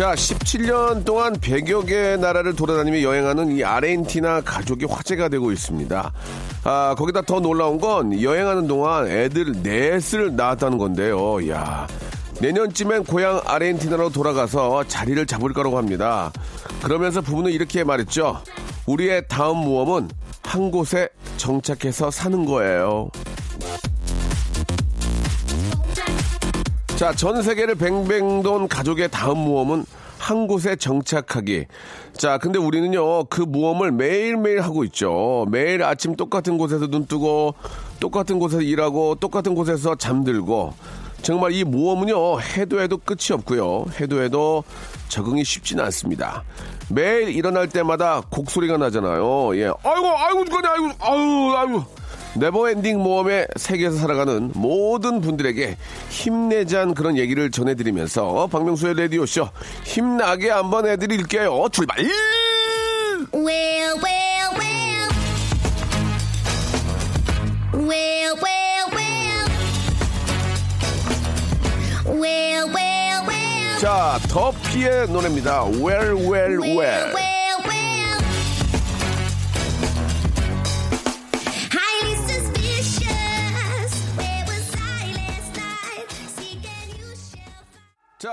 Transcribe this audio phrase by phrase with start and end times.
[0.00, 6.12] 자 17년 동안 100여 개 나라를 돌아다니며 여행하는 이 아르헨티나 가족이 화제가 되고 있습니다
[6.64, 11.86] 아 거기다 더 놀라운 건 여행하는 동안 애들 넷을 낳았다는 건데요 야
[12.40, 16.32] 내년쯤엔 고향 아르헨티나로 돌아가서 자리를 잡을 거라고 합니다.
[16.82, 18.40] 그러면서 부부는 이렇게 말했죠.
[18.86, 20.08] 우리의 다음 모험은
[20.42, 23.10] 한 곳에 정착해서 사는 거예요.
[27.00, 29.86] 자, 전 세계를 뱅뱅 돈 가족의 다음 모험은
[30.18, 31.64] 한 곳에 정착하기.
[32.12, 35.46] 자, 근데 우리는요, 그 모험을 매일매일 하고 있죠.
[35.48, 37.54] 매일 아침 똑같은 곳에서 눈 뜨고,
[38.00, 40.74] 똑같은 곳에서 일하고, 똑같은 곳에서 잠들고,
[41.22, 43.86] 정말 이 모험은요, 해도 해도 끝이 없고요.
[43.98, 44.62] 해도 해도
[45.08, 46.44] 적응이 쉽지는 않습니다.
[46.90, 49.56] 매일 일어날 때마다 곡소리가 나잖아요.
[49.56, 49.72] 예.
[49.84, 51.99] 아이고, 아이고, 죽겠네, 아이고, 아유, 아유.
[52.34, 55.76] never ending 모험의 세계에서 살아가는 모든 분들에게
[56.10, 59.48] 힘내자는 그런 얘기를 전해드리면서 박명수의 라디오쇼
[59.84, 61.68] 힘나게 한번 해드릴게요.
[61.72, 61.96] 출발!
[63.32, 65.08] Well, well, well.
[67.74, 69.46] Well, well, well.
[72.06, 73.78] Well, well, well.
[73.80, 75.64] 자, 더피의 노래입니다.
[75.64, 76.60] Well, well, well.
[76.60, 77.39] well, well.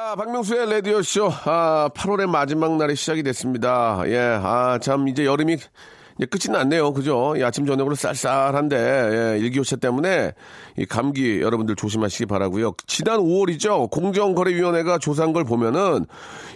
[0.07, 1.29] 자, 박명수의 라디오쇼.
[1.43, 4.03] 아, 8월의 마지막 날이 시작이 됐습니다.
[4.05, 6.93] 예, 아, 참, 이제 여름이 이제 끝이 났네요.
[6.93, 7.33] 그죠?
[7.35, 10.31] 이 아침, 저녁으로 쌀쌀한데, 예, 일기호차 때문에
[10.77, 13.91] 이 감기 여러분들 조심하시기 바라고요 지난 5월이죠.
[13.91, 16.05] 공정거래위원회가 조사한 걸 보면은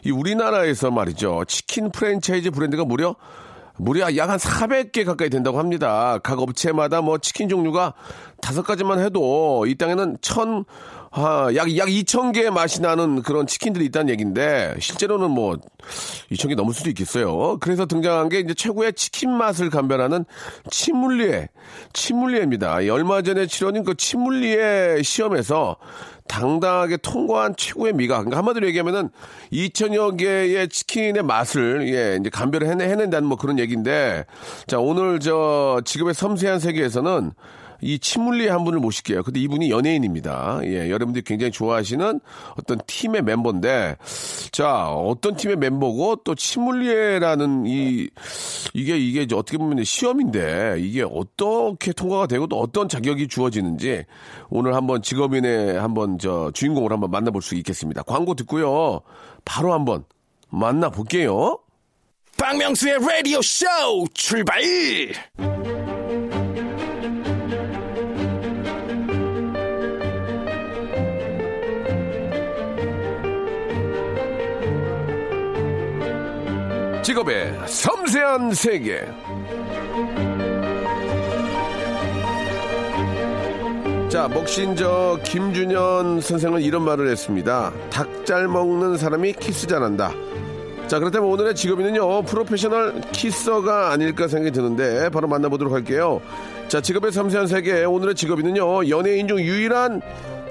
[0.06, 1.44] 이 우리나라에서 말이죠.
[1.46, 3.18] 치킨 프랜차이즈 브랜드가 무려
[3.78, 6.20] 무려 약 한 400개 가까이 된다고 합니다.
[6.24, 7.96] 각 업체마다 뭐 치킨 종류가
[8.42, 10.66] 다섯 가지만 해도 이 땅에는 천,
[11.14, 15.58] 아, 약, 약 2,000개의 맛이 나는 그런 치킨들이 있다는 얘기인데, 실제로는 뭐,
[16.32, 17.58] 2,000개 넘을 수도 있겠어요.
[17.60, 20.24] 그래서 등장한 게 이제 최고의 치킨 맛을 감별하는
[20.70, 21.50] 치물리에,
[21.92, 22.82] 치물리에입니다.
[22.82, 25.76] 이 얼마 전에 치러진 그 치물리에 시험에서
[26.30, 28.20] 당당하게 통과한 최고의 미각.
[28.20, 29.10] 그러니까 한마디로 얘기하면은
[29.52, 34.26] 2천여 개의 치킨의 맛을 예, 이제 감별을 해내, 해낸다는 뭐 그런 얘기인데
[34.66, 37.34] 자, 오늘 저 직업의 섬세한 세계에서는
[37.82, 39.24] 이 치물리에 한 분을 모실게요.
[39.24, 40.62] 근데 이분이 연예인입니다.
[40.64, 42.20] 예, 여러분들이 굉장히 좋아하시는
[42.58, 43.98] 어떤 팀의 멤버인데,
[44.52, 48.10] 자, 어떤 팀의 멤버고 또 치물리에라는 이,
[48.74, 54.06] 이게, 이게 어떻게 보면 시험인데, 이게 어떻게 통과가 되고 또 어떤 자격이 주어지는지
[54.50, 58.04] 오늘 한번 직업인의 한번 저 주인공을 한번 만나볼 수 있겠습니다.
[58.04, 59.02] 광고 듣고요.
[59.46, 60.04] 바로 한번
[60.50, 61.60] 만나볼게요.
[62.38, 63.66] 박명수의 라디오 쇼
[64.14, 64.62] 출발!
[77.04, 79.02] 직업의 섬세한 세계.
[84.08, 87.72] 자, 목신저 김준현 선생은 이런 말을 했습니다.
[87.90, 90.14] 닭 잘 먹는 사람이 키스 잘한다.
[90.88, 96.22] 자, 그렇다면 오늘의 직업인은요, 프로페셔널 키서가 아닐까 생각이 드는데, 바로 만나보도록 할게요.
[96.68, 100.02] 자, 직업의 섬세한 세계, 오늘의 직업인은요, 연예인 중 유일한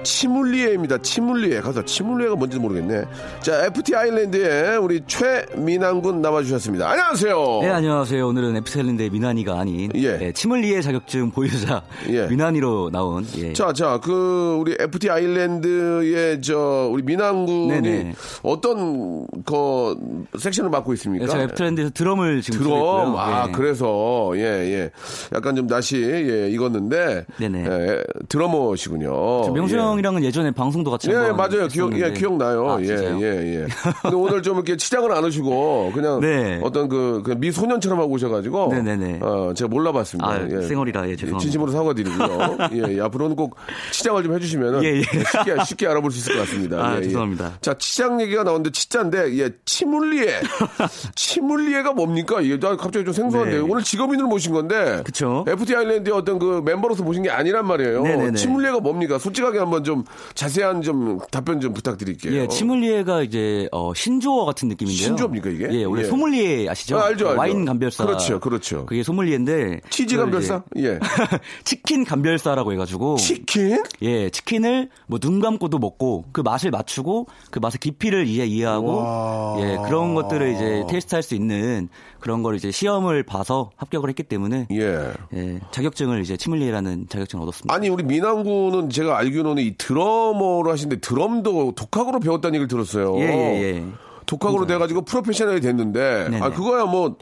[0.03, 0.99] 치믈리에입니다.
[0.99, 1.61] 치믈리에.
[1.61, 3.05] 가서 치믈리에가 뭔지 모르겠네.
[3.41, 6.89] 자, FT 아일랜드에 우리 최민환군 나와주셨습니다.
[6.89, 7.59] 안녕하세요.
[7.63, 8.27] 네, 안녕하세요.
[8.27, 10.17] 오늘은 FT 아일랜드의 민환이가 아닌 예.
[10.19, 12.27] 네, 치믈리에 자격증 보유자 예.
[12.27, 13.53] 민환이로 나온 예.
[13.53, 18.15] 자, 자, 그, 우리 FT 아일랜드의 저, 우리 민환군이 네네.
[18.43, 19.97] 어떤, 그,
[20.39, 21.27] 섹션을 맡고 있습니까?
[21.27, 23.19] 네, 제가 에프셀린드에서 드럼을 지금 드럼, 있고요.
[23.19, 23.53] 아, 네.
[23.53, 24.91] 그래서, 예, 예.
[25.35, 27.65] 약간 좀 낯이, 예, 익었는데, 네네.
[27.67, 29.43] 예, 드러머시군요.
[29.45, 29.79] 저 명수 예.
[29.91, 31.69] 형이랑은 예전에 방송도 같이 예, 맞아요.
[31.69, 32.13] 기억, 예.
[32.13, 32.71] 기억나요.
[32.71, 32.87] 아, 예?
[32.87, 33.67] 예, 예.
[34.03, 36.61] 근데 오늘 좀 이렇게 치장을 안 하시고, 그냥 네.
[36.63, 39.21] 어떤 그, 그 미소년처럼 하고 오셔가지고, 네네네.
[39.23, 40.29] 어, 제가 몰라봤습니다.
[40.29, 41.39] 아, 쌩얼이라, 예, 죄송합니다.
[41.39, 42.59] 진심으로 사과드리고요.
[42.75, 43.57] 예, 예, 앞으로는 꼭
[43.91, 45.03] 치장을 좀 해주시면은 예, 예.
[45.03, 46.77] 쉽게, 쉽게 알아볼 수 있을 것 같습니다.
[46.79, 47.03] 아, 예, 예.
[47.05, 47.59] 죄송합니다.
[47.61, 50.41] 자, 치장 얘기가 나오는데 치자인데, 예, 치물리에.
[51.15, 52.37] 치물리에가 뭡니까?
[52.61, 53.61] 나 갑자기 좀 생소한데, 네.
[53.61, 55.45] 오늘 직업인으로 모신 건데, 그쵸.
[55.49, 58.03] FT 아일랜드의 어떤 그 멤버로서 모신 게 아니란 말이에요.
[58.03, 58.33] 네네네.
[58.35, 59.19] 치물리에가 뭡니까?
[59.19, 60.05] 솔직하게 한번 한번 좀
[60.35, 62.35] 자세한 좀 답변 좀 부탁드릴게요.
[62.35, 65.05] 예, 치믈리에가 이제 어, 신조어 같은 느낌인데요.
[65.05, 65.69] 신조어입니까, 이게?
[65.73, 66.07] 예, 원래 예.
[66.07, 66.99] 소믈리에 아시죠?
[66.99, 67.39] 아, 알죠, 알죠.
[67.39, 68.05] 와인 감별사.
[68.07, 68.87] 그렇죠, 그렇죠.
[68.87, 70.63] 그게 소믈리에인데 치즈 감별사?
[70.77, 70.99] 예.
[71.65, 73.83] 치킨 감별사라고 해가지고 치킨?
[74.03, 79.57] 예, 치킨을 뭐 눈 감고도 먹고 그 맛을 맞추고 그 맛의 깊이를 이해 이해하고 와.
[79.61, 81.91] 예, 그런 것들을 이제 테스트할 수 있는
[82.21, 85.13] 그런 걸 이제 시험을 봐서 합격을 했기 때문에 예.
[85.35, 87.75] 예, 자격증을 이제 치믈리에라는 자격증을 얻었습니다.
[87.75, 93.17] 아니 우리 민항구는 제가 알기로는 이 드러머로 하시는데 드럼도 독학으로 배웠다는 얘기를 들었어요.
[93.19, 93.85] 예, 예, 예.
[94.27, 96.41] 독학으로 돼가지고 프로페셔널이 됐는데, 네네.
[96.45, 97.17] 아 그거야 뭐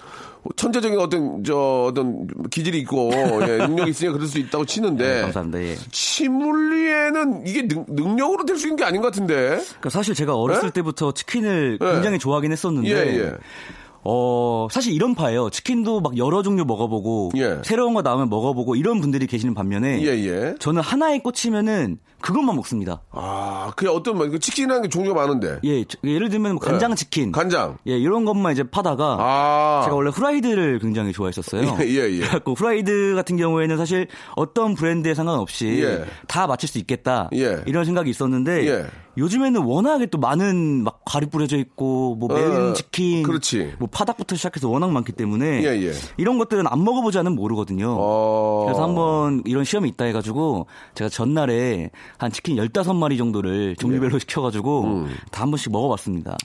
[0.57, 5.15] 천재적인 어떤 저 어떤 기질이 있고 예, 능력이 있으니까 그럴 수 있다고 치는데.
[5.17, 5.61] 네, 감사합니다.
[5.63, 5.75] 예.
[5.91, 9.35] 치물리에는 이게 능, 능력으로 될 수 있는 게 아닌 것 같은데.
[9.59, 10.71] 그러니까 사실 제가 어렸을 예?
[10.71, 11.93] 때부터 치킨을 예.
[11.93, 13.33] 굉장히 좋아하긴 했었는데 예, 예.
[14.05, 15.51] 어, 사실 이런 파예요.
[15.51, 17.59] 치킨도 막 여러 종류 먹어보고 예.
[17.63, 20.55] 새로운 거 나오면 먹어보고 이런 분들이 계시는 반면에 예, 예.
[20.59, 23.03] 저는 하나에 꽂히면은 그것만 먹습니다.
[23.11, 25.59] 아, 그게 어떤 말, 그 치킨이라는 게 종류가 많은데.
[25.65, 27.79] 예, 저- 예를 들면 뭐 간장 치킨, 간장.
[27.87, 29.81] 예 이런 것만 이제 파다가 아.
[29.85, 31.77] 제가 원래 후라이드를 굉장히 좋아했었어요.
[31.81, 32.19] 예, 예, 예.
[32.19, 34.07] 그래갖고 후라이드 같은 경우에는 사실
[34.37, 36.05] 어떤 브랜드에 상관없이 예.
[36.27, 37.63] 다 맞출 수 있겠다 예.
[37.67, 38.87] 이런 생각이 있었는데 예.
[39.17, 43.75] 요즘에는 워낙에 또 많은 막 가리 뿌려져 있고 뭐 매운 어, 치킨, 그렇지.
[43.81, 45.93] 뭐 파닭부터 시작해서 워낙 많기 때문에 예, 예.
[46.19, 47.97] 이런 것들은 안 먹어보지 않으면 모르거든요.
[47.99, 48.65] 어.
[48.67, 54.19] 그래서 한번 이런 시험이 있다 해가지고 제가 전날에 한 치킨 15마리 정도를 종류별로 예.
[54.21, 55.15] 시켜가지고 음.
[55.31, 56.37] 다한 번씩 먹어봤습니다.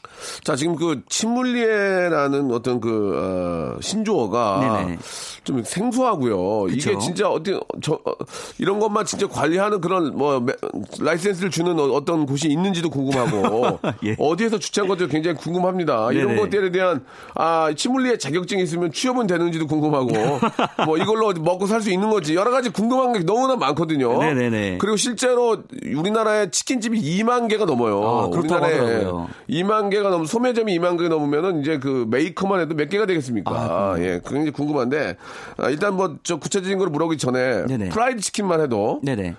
[0.43, 4.97] 자, 지금 그 침물리에라는 어떤 그 어, 신조어가 네네.
[5.43, 6.67] 좀 생소하고요.
[6.69, 6.99] 이게 그쵸.
[6.99, 8.13] 진짜 어떤 저 어,
[8.57, 10.53] 이런 것만 진짜 관리하는 그런 뭐 매-
[10.99, 14.15] 라이센스를 주는 어- 어떤 곳이 있는지도 궁금하고 예.
[14.17, 16.11] 어디에서 주최한 것도 굉장히 궁금합니다.
[16.11, 16.39] 이런 네네.
[16.41, 17.03] 것들에 대한
[17.35, 20.09] 아 침물리에 자격증이 있으면 취업은 되는지도 궁금하고
[20.85, 24.17] 뭐 이걸로 먹고 살 수 있는 거지 여러 가지 궁금한 게 너무나 많거든요.
[24.17, 24.77] 네네네.
[24.77, 25.52] 그리고 실제로
[25.95, 28.01] 우리나라에 치킨집이 2만 개가 넘어요.
[28.03, 29.29] 아, 우리나라에 하더라고요.
[29.49, 33.51] 2만 개가 넘 소매점이 2만 개 넘으면은 이제 그 메이커만 해도 몇 개가 되겠습니까?
[33.51, 35.17] 아, 예, 굉장히 궁금한데
[35.57, 37.89] 아, 일단 뭐 저 구체적인 걸 물어보기 전에 네네.
[37.89, 39.35] 프라이드 치킨만 해도 네네.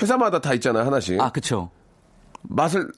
[0.00, 1.70] 회사마다 다 있잖아요 하나씩 아, 그쵸.
[2.42, 2.88] 맛을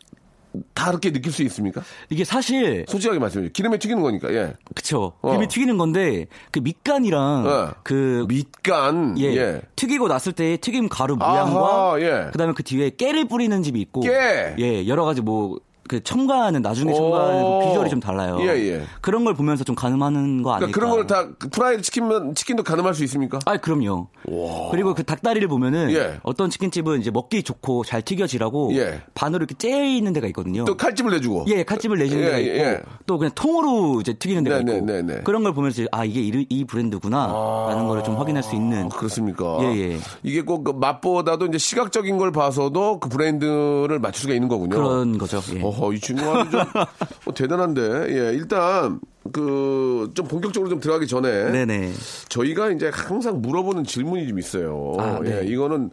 [0.75, 1.83] 다르게 느낄 수 있습니까?
[2.11, 3.53] 이게 사실 솔직하게 말씀해 주세요.
[3.53, 4.55] 기름에 튀기는 거니까 예.
[4.75, 5.13] 그쵸.
[5.21, 5.33] 어.
[5.33, 7.75] 기름에 튀기는 건데 그 밑간이랑 어.
[7.83, 9.63] 그 밑간 예, 예.
[9.77, 12.29] 튀기고 났을 때 튀김 가루 모양과 아하, 예.
[12.33, 14.55] 그다음에 그 뒤에 깨를 뿌리는 집이 있고 깨!
[14.59, 15.59] 예 여러 가지 뭐
[15.89, 17.59] 그 첨가하는 나중에 첨가하는 오.
[17.61, 18.37] 그 비주얼이 좀 달라요.
[18.41, 18.83] 예, 예.
[19.01, 20.71] 그런 걸 보면서 좀 가늠하는 거 아닐까.
[20.73, 23.39] 그러니까 그런 걸 다 프라이드 치킨이면 치킨도 가늠할 수 있습니까?
[23.47, 24.09] 아, 그럼요.
[24.71, 26.19] 그리고 그 닭다리를 보면은 예.
[26.23, 29.01] 어떤 치킨집은 이제 먹기 좋고 잘 튀겨지라고 예.
[29.15, 30.65] 반으로 이렇게 째어 있는 데가 있거든요.
[30.67, 31.47] 또 칼집을 내주고.
[31.49, 32.81] 예, 칼집을 내주는 예, 데가 있고 예.
[33.07, 35.21] 또 그냥 통으로 이제 튀기는 데가 네, 있고 네, 네, 네.
[35.25, 39.59] 그런 걸 보면서 아 이게 이, 이 브랜드구나라는 걸좀 확인할 수 있는 아, 그렇습니까?
[39.63, 39.99] 예, 예.
[40.23, 44.77] 이게 꼭 그 맛보다도 이제 시각적인 걸 봐서도 그 브랜드를 맞출 수가 있는 거군요.
[44.77, 45.41] 그런 거죠.
[45.55, 45.61] 예.
[45.79, 46.61] 어허, 이 아주 좀
[47.27, 47.83] 어, 대단한데.
[48.09, 49.01] 예, 일단
[49.33, 51.93] 그 좀 본격적으로 좀 들어가기 전에 네네.
[52.29, 54.95] 저희가 이제 항상 물어보는 질문이 좀 있어요.
[54.99, 55.41] 아, 네.
[55.43, 55.91] 예, 이거는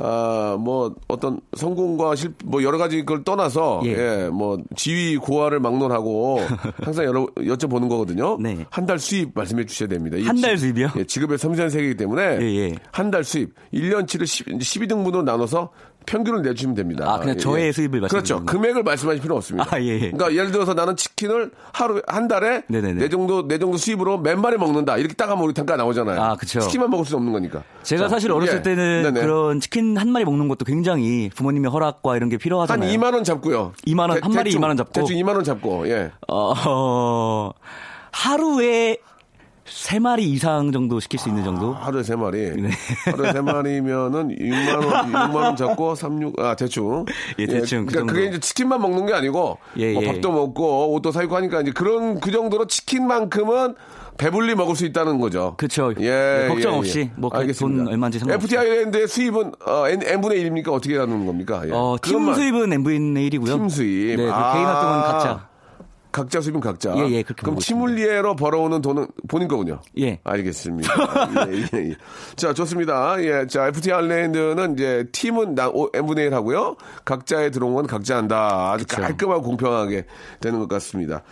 [0.00, 4.28] 아, 뭐, 어떤 성공과 실, 뭐, 여러 가지 걸 떠나서, 예, 예.
[4.28, 6.38] 뭐, 지위, 고하를 막론하고,
[6.84, 8.38] 항상 여러, 여쭤보는 거거든요.
[8.40, 8.64] 네.
[8.70, 10.16] 한 달 수입 말씀해 주셔야 됩니다.
[10.16, 10.90] 이 한달 지- 수입이요?
[10.98, 12.74] 예, 지급의 섬세한 세계이기 때문에, 예, 예.
[12.92, 14.22] 한달 수입, 1년치를
[14.60, 15.70] 12등분으로 나눠서
[16.08, 17.04] 평균을 내주시면 됩니다.
[17.06, 18.14] 아, 그냥 저의 수입을 그렇죠.
[18.16, 18.60] 말씀드리는 거군요.
[18.60, 19.68] 금액을 말씀하실 필요 없습니다.
[19.70, 19.98] 아, 예, 예.
[20.10, 22.94] 그러니까 예를 들어서 나는 치킨을 하루, 한 달에, 네네네.
[22.94, 24.96] 내 정도, 내 정도 수입으로 몇 마리 먹는다.
[24.96, 26.20] 이렇게 딱 하면 우리 단가 나오잖아요.
[26.20, 26.60] 아, 그쵸.
[26.60, 27.62] 치킨만 먹을 수 없는 거니까.
[27.82, 28.62] 제가 자, 사실 어렸을 예.
[28.62, 29.20] 때는 네네.
[29.20, 32.90] 그런 치킨 한 마리 먹는 것도 굉장히 부모님의 허락과 이런 게한 필요하잖아요.
[32.90, 33.74] 2만 원 잡고요.
[33.86, 34.92] 2만 원, 한 마리 대충, 2만 원 잡고.
[34.92, 35.88] 대충 2만 원 잡고.
[35.88, 36.10] 예.
[36.28, 37.50] 어,
[38.12, 38.96] 하루에
[39.70, 41.72] 세 마리 이상 정도 시킬 수 있는 정도?
[41.74, 42.50] 하루에 세 마리.
[42.60, 42.70] 네.
[43.06, 47.04] 하루에 세 마리면은 6만 원, 6만 원 잡고 36, 아, 대충.
[47.38, 48.12] 예, 대충 그 그러니까 정도.
[48.14, 50.06] 그게 이제 치킨만 먹는 게 아니고, 예, 뭐 예.
[50.06, 53.74] 밥도 먹고, 옷도 사입고 하니까 이제 그런, 그 정도로 치킨만큼은
[54.16, 55.54] 배불리 먹을 수 있다는 거죠.
[55.58, 55.92] 그쵸.
[56.00, 56.10] 예.
[56.10, 57.10] 네, 걱정 예, 없이 예.
[57.16, 57.84] 뭐그 알겠습니다.
[57.84, 58.44] 돈 얼마인지 상관없이.
[58.46, 60.72] FT 아일랜드의 수입은, 어, N, N분의 1입니까?
[60.72, 61.62] 어떻게 하는 겁니까?
[61.66, 61.70] 예.
[61.72, 63.46] 어, 팀 수입은 N분의 1이고요.
[63.46, 64.16] 팀 수입.
[64.16, 64.52] 네, 그 아.
[64.54, 65.48] 개인 활동은 각자.
[66.18, 66.92] 각자 수입은 각자.
[66.96, 69.80] 예, 예, 그렇게 그럼 치물리에로 벌어오는 돈은 본인 거군요.
[69.98, 70.18] 예.
[70.24, 70.92] 알겠습니다.
[71.48, 71.96] 예, 예, 예.
[72.34, 73.22] 자, 좋습니다.
[73.22, 73.46] 예.
[73.46, 76.76] 자, FT 아일랜드는 이제 팀은 나, 오, N분의 1 하고요.
[77.04, 78.72] 각자에 들어온 건 각자 한다.
[78.72, 79.00] 아주 그쵸.
[79.00, 80.06] 깔끔하고 공평하게
[80.40, 81.22] 되는 것 같습니다.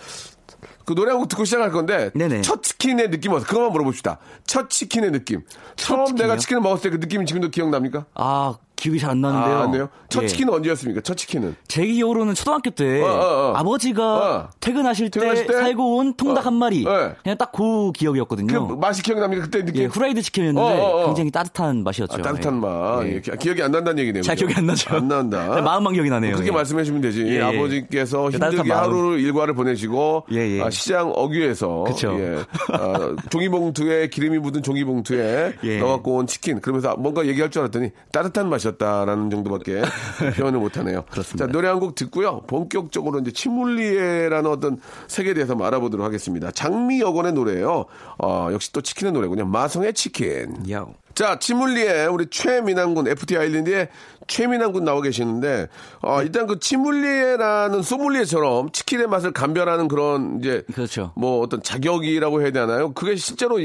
[0.84, 2.42] 그 노래 한 곡 듣고 시작할 건데 네네.
[2.42, 4.18] 첫 치킨의 느낌 어서 그것만 물어봅시다.
[4.46, 5.42] 첫 치킨의 느낌.
[5.74, 6.22] 처음 치킨이요?
[6.28, 8.06] 내가 치킨을 먹었을 때 그 느낌이 지금도 기억납니까?
[8.14, 9.56] 아, 기억이 잘 안 나는데요.
[9.56, 9.88] 아, 안 돼요?
[10.08, 10.26] 첫 예.
[10.26, 11.00] 치킨은 언제였습니까?
[11.00, 11.56] 첫 치킨은?
[11.66, 13.52] 제 기억으로는 초등학교 때 어, 어, 어.
[13.56, 14.48] 아버지가 어.
[14.60, 15.52] 퇴근하실 때, 퇴근하실 때?
[15.54, 16.46] 살고 온 통닭 어.
[16.46, 17.12] 한 마리 네.
[17.22, 18.76] 그냥 딱그그 기억이었거든요.
[18.76, 19.44] 맛이 기억납니까?
[19.44, 19.82] 그때 느낌?
[19.82, 21.06] 예, 후라이드 치킨이었는데 어.
[21.06, 22.14] 굉장히 따뜻한 맛이었죠.
[22.18, 22.60] 아, 따뜻한 예.
[22.60, 23.02] 맛.
[23.06, 23.14] 예.
[23.14, 24.22] 예, 기- 기억이 안 난다는 얘기네요.
[24.22, 24.46] 잘 그죠?
[24.46, 24.94] 기억이 안 나죠.
[24.94, 25.54] 안 난다.
[25.54, 26.32] 네, 마음만 기억이 나네요.
[26.34, 26.52] 그렇게 예.
[26.54, 27.40] 말씀해 주시면 되지.
[27.40, 28.72] 아버지께서 그 힘들게.
[28.72, 30.26] 하루 일과를 보내시고.
[30.62, 31.84] 아, 시장 어귀에서
[32.72, 35.78] 아, 종이봉투에 기름이 묻은 종이봉투에 예.
[35.78, 36.60] 넣어갖고 온 치킨.
[36.60, 39.82] 그러면서 뭔가 얘기할 줄 알았더니 따뜻한 맛이 었다라는 정도밖에
[40.36, 41.04] 표현을 못하네요.
[41.10, 41.46] 그렇습니다.
[41.46, 42.40] 자 노래 한 곡 듣고요.
[42.46, 46.50] 본격적으로 이제 치물리에라는 어떤 세계에 대해서 뭐 알아보도록 하겠습니다.
[46.50, 47.84] 장미여관의 노래예요.
[48.18, 49.44] 어, 역시 또 치킨의 노래군요.
[49.46, 50.56] 마성의 치킨.
[50.70, 50.94] 야오.
[51.14, 53.88] 자, 치물리에 우리 최민환군 FT 아일랜드에
[54.26, 55.68] 최민환군 나와 계시는데
[56.02, 61.12] 어, 일단 그 치물리에라는 소믈리에처럼 치킨의 맛을 감별하는 그런 이제 그렇죠.
[61.16, 62.92] 뭐 어떤 자격이라고 해야 되나요?
[62.92, 63.58] 그게 실제로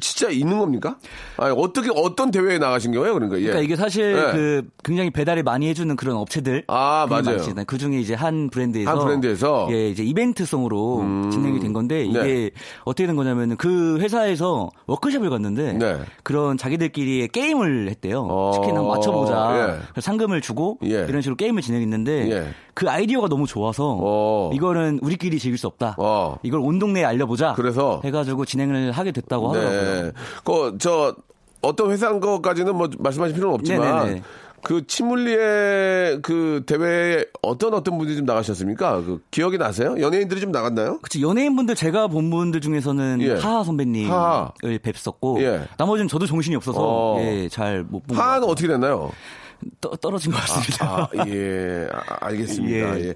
[0.00, 0.96] 진짜 있는 겁니까?
[1.36, 3.14] 아니, 어떻게 어떤 대회에 나가신 거예요?
[3.14, 3.42] 그러니까, 예.
[3.42, 4.32] 그러니까 이게 사실 예.
[4.32, 7.38] 그 굉장히 배달을 많이 해주는 그런 업체들 아, 맞아요.
[7.66, 9.66] 그 중에 이제 한 브랜드에서 한 브랜드에서?
[9.68, 9.72] 음.
[9.72, 12.50] 예 이제 이벤트성으로 진행이 된 건데 이게 네.
[12.84, 15.98] 어떻게 된 거냐면은 그 회사에서 워크숍을 갔는데 네.
[16.22, 18.26] 그런 자기들끼리 게임을 했대요.
[18.28, 19.80] 어, 치킨 한번 맞춰보자.
[19.96, 20.00] 예.
[20.00, 21.06] 상금을 주고 예.
[21.08, 22.46] 이런 식으로 게임을 진행했는데 예.
[22.76, 24.50] 그 아이디어가 너무 좋아서 어.
[24.52, 25.96] 이거는 우리끼리 즐길 수 없다.
[25.96, 26.36] 어.
[26.42, 27.54] 이걸 온 동네에 알려보자.
[27.54, 28.02] 그래서?
[28.04, 30.02] 해가지고 진행을 하게 됐다고 하더라고요.
[30.02, 30.12] 네.
[30.44, 31.16] 그, 저,
[31.62, 34.22] 어떤 회사인 것까지는 뭐 말씀하실 필요는 없지만 네네네.
[34.62, 38.96] 그 치물리에 그 대회에 어떤 어떤 분들이 좀 나가셨습니까?
[39.06, 39.94] 그 기억이 나세요?
[39.98, 40.98] 연예인들이 좀 나갔나요?
[41.00, 43.34] 그치 연예인분들 제가 본 분들 중에서는 예.
[43.36, 44.52] 하하 선배님을 하하.
[44.82, 45.62] 뵙었고 예.
[45.78, 47.20] 나머지는 저도 정신이 없어서 어.
[47.20, 48.50] 예, 잘못본것 하는 같아요.
[48.50, 49.12] 어떻게 됐나요?
[49.80, 50.86] 떠, 떨어진 것 같습니다.
[50.86, 51.88] 아, 예.
[51.92, 53.00] 아, 알겠습니다.
[53.00, 53.08] 예.
[53.08, 53.14] 예.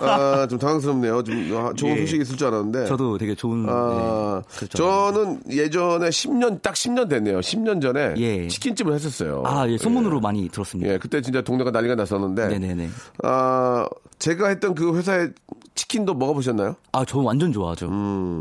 [0.00, 1.22] 아, 좀 당황스럽네요.
[1.22, 2.00] 좀 아, 좋은 예.
[2.00, 2.86] 소식이 있을 줄 알았는데.
[2.86, 4.78] 저도 되게 좋은 아, 예, 그랬죠.
[4.78, 7.40] 저는 예전에 10년, 딱 10년 됐네요.
[7.40, 8.48] 10년 전에 예.
[8.48, 9.42] 치킨집을 했었어요.
[9.46, 10.92] 아, 예, 소문으로 많이 들었습니다.
[10.92, 12.48] 예, 그때 진짜 동네가 난리가 났었는데.
[12.48, 12.88] 네네네.
[13.22, 13.86] 아,
[14.18, 15.30] 제가 했던 그 회사의
[15.74, 16.76] 치킨도 먹어보셨나요?
[16.92, 17.90] 아, 저 완전 좋아하죠.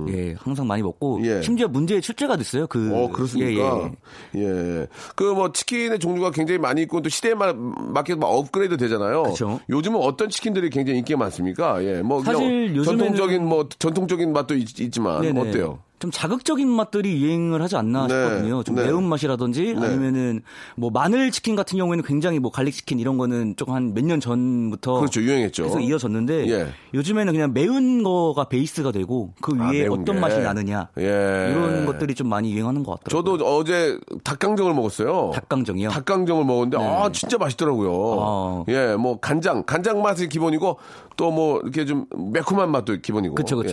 [0.10, 1.26] 예, 항상 많이 먹고 음.
[1.26, 1.42] 예.
[1.42, 2.68] 심지어 문제에 출제가 됐어요.
[2.68, 3.90] 그 어, 그렇습니까?
[4.36, 4.44] 예, 예.
[4.82, 4.88] 예.
[5.16, 9.24] 그 뭐 치킨의 종류가 굉장히 많이 있고 또 시대에 마- 맞게 막 업그레이드 되잖아요.
[9.24, 9.60] 그쵸.
[9.70, 11.84] 요즘은 어떤 치킨들이 굉장히 인기가 많습니까?
[11.84, 12.02] 예.
[12.04, 15.36] 뭐 사실 요즘에는- 전통적인 뭐 전통적인 맛도 있, 지만.
[15.38, 15.80] 어때요?
[16.04, 18.62] 좀 자극적인 맛들이 유행을 하지 않나 네, 싶거든요.
[18.64, 18.84] 좀 네.
[18.84, 19.86] 매운 맛이라든지 네.
[19.88, 20.42] 아니면은
[20.76, 24.20] 뭐 마늘 치킨 같은 경우에는 굉장히 뭐 garlic 치킨 이런 거는 조금 한 몇 년
[24.20, 25.22] 전부터 그렇죠.
[25.22, 25.64] 유행했죠.
[25.64, 26.68] 계속 이어졌는데 예.
[26.94, 30.20] 요즘에는 그냥 매운 거가 베이스가 되고 그 아, 위에 매운 어떤 게.
[30.22, 31.48] 맛이 나느냐 예.
[31.52, 33.38] 이런 것들이 좀 많이 유행하는 것 같더라고요.
[33.38, 35.32] 저도 어제 닭강정을 먹었어요.
[35.34, 35.88] 닭강정이요?
[35.88, 38.18] 닭강정을 먹었는데 아 진짜 맛있더라고요.
[38.20, 38.64] 아.
[38.68, 40.78] 예, 뭐 간장, 간장 맛이 기본이고
[41.16, 43.36] 또 뭐 이렇게 좀 매콤한 맛도 기본이고.
[43.36, 43.64] 그쵸.
[43.64, 43.70] 예.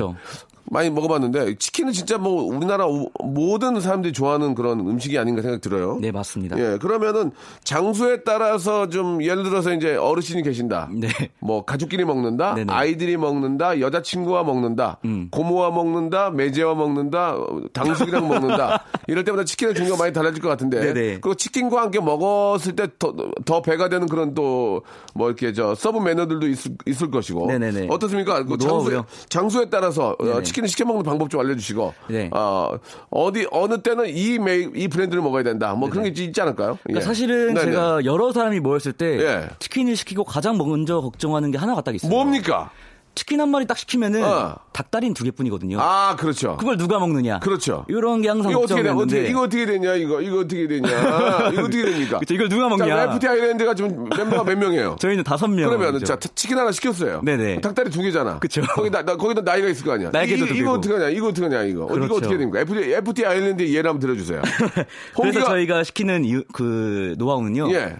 [0.72, 5.98] 많이 먹어봤는데 치킨은 진짜 뭐 우리나라 우- 모든 사람들이 좋아하는 그런 음식이 아닌가 생각 들어요.
[6.00, 6.56] 네 맞습니다.
[6.58, 7.32] 예, 그러면은
[7.64, 10.88] 장소에 따라서 좀 예를 들어서 이제 어르신이 계신다.
[10.94, 11.08] 네.
[11.40, 12.54] 뭐 가족끼리 먹는다.
[12.54, 12.72] 네네.
[12.72, 12.74] 음.
[12.74, 13.80] 아이들이 먹는다.
[13.80, 14.98] 여자친구와 먹는다.
[15.32, 16.30] 고모와 먹는다.
[16.30, 17.34] 매제와 먹는다.
[17.34, 18.84] 어, 당숙이랑 먹는다.
[19.08, 20.80] 이럴 때마다 치킨의 종류가 많이 달라질 것 같은데.
[20.92, 21.18] 네네.
[21.20, 24.82] 그 치킨과 함께 먹었을 때더 더 배가 되는 그런 또
[25.14, 27.46] 뭐 이렇게 저 sub 메뉴들도 있을, 있을 것이고.
[27.46, 27.88] 네네네.
[27.90, 28.44] 어떻습니까?
[28.44, 29.02] 그뭐 장소에?
[29.28, 30.42] 장소에 따라서 어, 네네.
[30.44, 31.94] 치킨 을 시켜 먹는 방법 좀 알려주시고.
[32.08, 32.30] 네.
[32.32, 32.78] 어,
[33.10, 35.74] 어디 어느 때는 이 메, 이 브랜드를 먹어야 된다.
[35.74, 36.78] 뭐 그런 게 있- 있지 않을까요?
[36.82, 37.04] 그러니까 예.
[37.04, 37.66] 사실은 네네.
[37.66, 39.48] 제가 여러 사람이 모였을 때 예.
[39.58, 42.10] 치킨을 시키고 가장 먼저 걱정하는 게 하나가 딱 있어요.
[42.10, 42.70] 뭡니까?
[43.14, 44.56] 치킨 한 마리 딱 시키면은 어.
[44.72, 45.78] 닭다리는 두 개뿐이거든요.
[45.80, 46.56] 아, 그렇죠.
[46.56, 47.40] 그걸 누가 먹느냐?
[47.40, 47.84] 그렇죠.
[47.88, 48.88] 이런 게 항상 이거 어떻게 돼?
[48.88, 49.94] 걱정이었는데 어떻게 이거 어떻게 되냐?
[49.94, 50.88] 이거 이거 어떻게 되냐?
[51.52, 52.18] 이거 어떻게 됩니까?
[52.20, 52.86] 그쵸, 이걸 누가 먹냐?
[52.86, 54.96] 자, FT 아일랜드가 지금 멤버가 몇 명이에요?
[55.00, 55.68] 저희는 다섯 명.
[55.68, 57.20] 그러면 자 치킨 하나 시켰어요.
[57.24, 57.60] 네네.
[57.60, 58.38] 닭다리 두 개잖아.
[58.38, 58.62] 그쵸.
[58.74, 60.10] 거기 나, 나- 거기다 나이가 있을 거 아니야.
[60.12, 60.72] 날개도 이, 두 이거.
[60.72, 61.08] 어떻게 하냐?
[61.10, 61.62] 이거 어떻게 하냐?
[61.64, 62.14] 이거 어, 이거 그렇죠.
[62.14, 62.60] 어떻게 됩니까?
[62.60, 64.40] FT FT 아일랜드 예를 한번 들어주세요.
[65.20, 67.72] 그래서 저희가 시키는 이유- 그 노하우는요.
[67.74, 67.96] 예.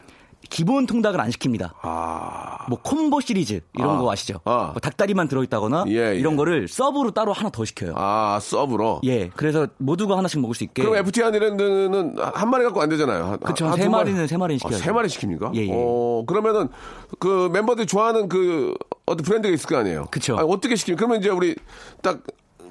[0.50, 1.70] 기본 통닭을 안 시킵니다.
[1.80, 2.66] 아.
[2.68, 3.98] 뭐 콤보 시리즈 이런 아.
[3.98, 4.40] 거 아시죠?
[4.44, 4.70] 아.
[4.72, 6.16] 뭐 닭다리만 들어있다거나 예, 예.
[6.16, 7.94] 이런 거를 서브로 따로 하나 더 시켜요.
[7.96, 9.00] 아 서브로.
[9.04, 10.82] 예, 그래서 모두가 하나씩 먹을 수 있게.
[10.82, 13.38] 그럼 FT 아일랜드는 한 마리 갖고 안 되잖아요.
[13.42, 14.78] 한세두 마리는 세 아, 시켜야죠.
[14.78, 15.54] 세 마리 시킵니까?
[15.54, 15.70] 예, 예.
[15.72, 16.68] 어, 그러면은
[17.18, 18.74] 그 멤버들이 좋아하는 그
[19.06, 20.06] 어떤 브랜드가 있을 거 아니에요.
[20.10, 20.36] 그쵸.
[20.36, 20.96] 아니, 어떻게 시킵니까?
[20.96, 21.54] 그러면 이제 우리
[22.02, 22.20] 딱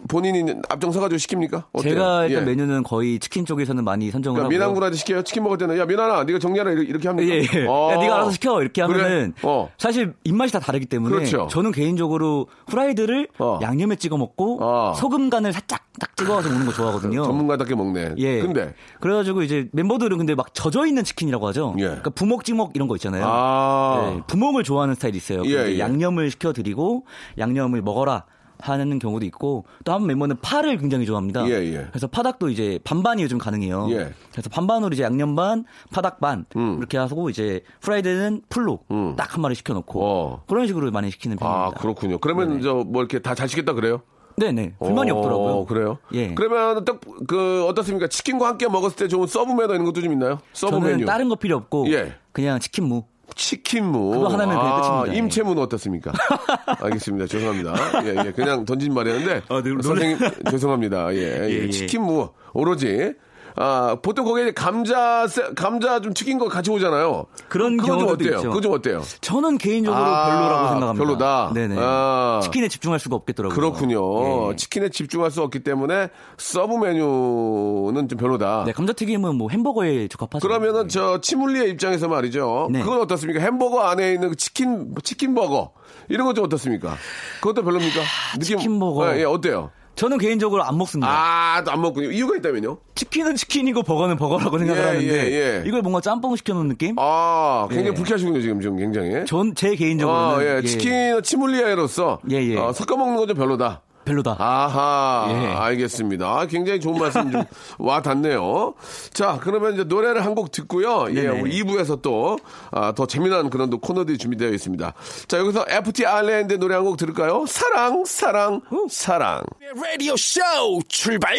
[0.07, 1.63] 본인이 앞장서가지고 시킵니까?
[1.71, 1.93] 어때요?
[1.93, 2.45] 제가 일단 예.
[2.45, 4.49] 메뉴는 거의 치킨 쪽에서는 많이 선정을 그러니까 하고.
[4.49, 5.23] 미남군한테 시켜요.
[5.23, 7.33] 치킨 먹을 때는 야 미나나 네가 정리하라 이렇게, 합니까?
[7.33, 7.65] 예, 예.
[7.67, 7.91] 어.
[7.91, 9.01] 야, 네가 알아서 시켜 이렇게 그래?
[9.01, 9.69] 하면은 어.
[9.77, 11.47] 사실 입맛이 다 다르기 때문에 그렇죠.
[11.49, 13.59] 저는 개인적으로 후라이드를 어.
[13.61, 14.93] 양념에 찍어 먹고 어.
[14.95, 17.23] 소금 간을 살짝 딱 찍어서 먹는 거 좋아하거든요.
[17.23, 18.15] 전문가답게 먹네.
[18.17, 18.41] 예.
[18.41, 21.75] 근데 그래가지고 이제 멤버들은 근데 막 젖어 있는 치킨이라고 하죠.
[21.77, 21.83] 예.
[21.83, 23.23] 그러니까 부먹 찍먹 이런 거 있잖아요.
[23.27, 24.13] 아.
[24.15, 25.43] 예, 부먹을 좋아하는 스타일이 있어요.
[25.45, 25.79] 예, 예.
[25.79, 27.05] 양념을 시켜드리고
[27.37, 28.25] 양념을 먹어라.
[28.59, 31.47] 하는 경우도 있고 또 한 멤버는 파를 굉장히 좋아합니다.
[31.49, 31.87] 예, 예.
[31.89, 33.87] 그래서 파닭도 이제 반반이 요즘 가능해요.
[33.91, 34.11] 예.
[34.31, 36.77] 그래서 반반으로 이제 양념 반, 파닭 반 음.
[36.77, 39.15] 이렇게 하고 이제 프라이드는 full로 음.
[39.15, 40.43] 딱한 마리 시켜놓고 어.
[40.47, 41.65] 그런 식으로 많이 시키는 편입니다.
[41.67, 42.17] 아, 그렇군요.
[42.19, 44.01] 그러면 저 뭐 이렇게 다 잘 시켰다 그래요?
[44.37, 45.65] 네네 불만이 어, 없더라고요.
[45.65, 45.97] 그래요?
[46.13, 46.33] 예.
[46.33, 48.07] 그러면 딱 그 어떻습니까?
[48.07, 50.39] 치킨과 함께 먹었을 때 좋은 sub 메뉴 이런 것도 좀 있나요?
[50.53, 51.05] sub 저는 메뉴.
[51.05, 52.13] 다른 거 필요 없고 예.
[52.31, 53.03] 그냥 치킨 무.
[53.39, 54.11] 치킨무.
[54.11, 55.13] 그거 하나면 아, 끝입니다.
[55.13, 55.17] 예.
[55.17, 56.11] 임채무는 어떻습니까?
[56.83, 57.25] 알겠습니다.
[57.27, 57.73] 죄송합니다.
[58.03, 58.31] 예, 예.
[58.33, 59.41] 그냥 던진 말이었는데.
[59.47, 60.17] 아, 네, 선생님,
[60.51, 61.13] 죄송합니다.
[61.15, 61.49] 예, 예.
[61.49, 61.69] 예, 예.
[61.69, 62.29] 치킨무.
[62.53, 63.13] 오로지.
[63.55, 67.25] 아, 보통 거기에 감자, 세- 감자 좀 튀긴 거 같이 오잖아요.
[67.49, 68.35] 그런 경우도 어때요?
[68.37, 68.49] 있죠.
[68.49, 69.01] 그거 좀 어때요?
[69.21, 70.93] 저는 개인적으로 아, 별로라고 생각합니다.
[71.05, 71.51] 별로다?
[71.53, 71.75] 네네.
[71.77, 72.39] 아.
[72.43, 73.55] 치킨에 집중할 수가 없겠더라고요.
[73.55, 74.51] 그렇군요.
[74.51, 74.55] 예.
[74.55, 78.63] 치킨에 집중할 수 없기 때문에 sub 메뉴는 좀 별로다.
[78.65, 80.47] 네, 감자튀김은 뭐 햄버거에 적합하죠.
[80.47, 82.69] 그러면은 저 치믈리에 입장에서 말이죠.
[82.71, 82.81] 네.
[82.81, 83.41] 그건 어떻습니까?
[83.41, 85.71] 햄버거 안에 있는 그 치킨 치킨 버거
[86.07, 86.95] 이런 건 좀 어떻습니까?
[87.41, 88.01] 그것도 별로입니까?
[88.41, 89.13] 치킨 버거.
[89.15, 89.71] 예, 예, 어때요?
[89.99, 91.09] 저는 개인적으로 안 먹습니다.
[91.11, 92.09] 아, 또 안 먹군요.
[92.11, 92.77] 이유가 있다면요?
[92.95, 95.63] 치킨은 치킨이고 버거는 버거라고 생각을 예, 하는데 예, 예.
[95.67, 96.95] 이걸 뭔가 짬뽕 시켜놓은 느낌?
[96.97, 97.93] 아, 굉장히 예.
[97.93, 99.25] 불쾌하시군요, 지금 지금 굉장히.
[99.25, 100.57] 전 제 개인적으로는 아, 예.
[100.57, 102.57] 예, 치킨 치물리에로서 예, 예.
[102.57, 103.81] 어, 섞어 먹는 건 좀 별로다.
[104.09, 104.35] 별로다.
[104.39, 105.47] 아하, 예.
[105.53, 106.25] 알겠습니다.
[106.27, 107.43] 아, 굉장히 좋은 말씀 좀
[107.77, 108.73] 와 닿네요.
[109.13, 111.07] 자, 그러면 이제 노래를 한 곡 듣고요.
[111.09, 111.41] 예, 네네.
[111.41, 112.37] 우리 2부에서 또,
[112.71, 114.93] 아, 더 재미난 그런 또 코너들이 준비되어 있습니다.
[115.27, 117.45] 자, 여기서 FT 아일랜드 노래 한 곡 들을까요?
[117.47, 119.43] 사랑, 사랑, 사랑.
[119.75, 120.39] 라디오 쇼
[120.87, 121.35] 출발!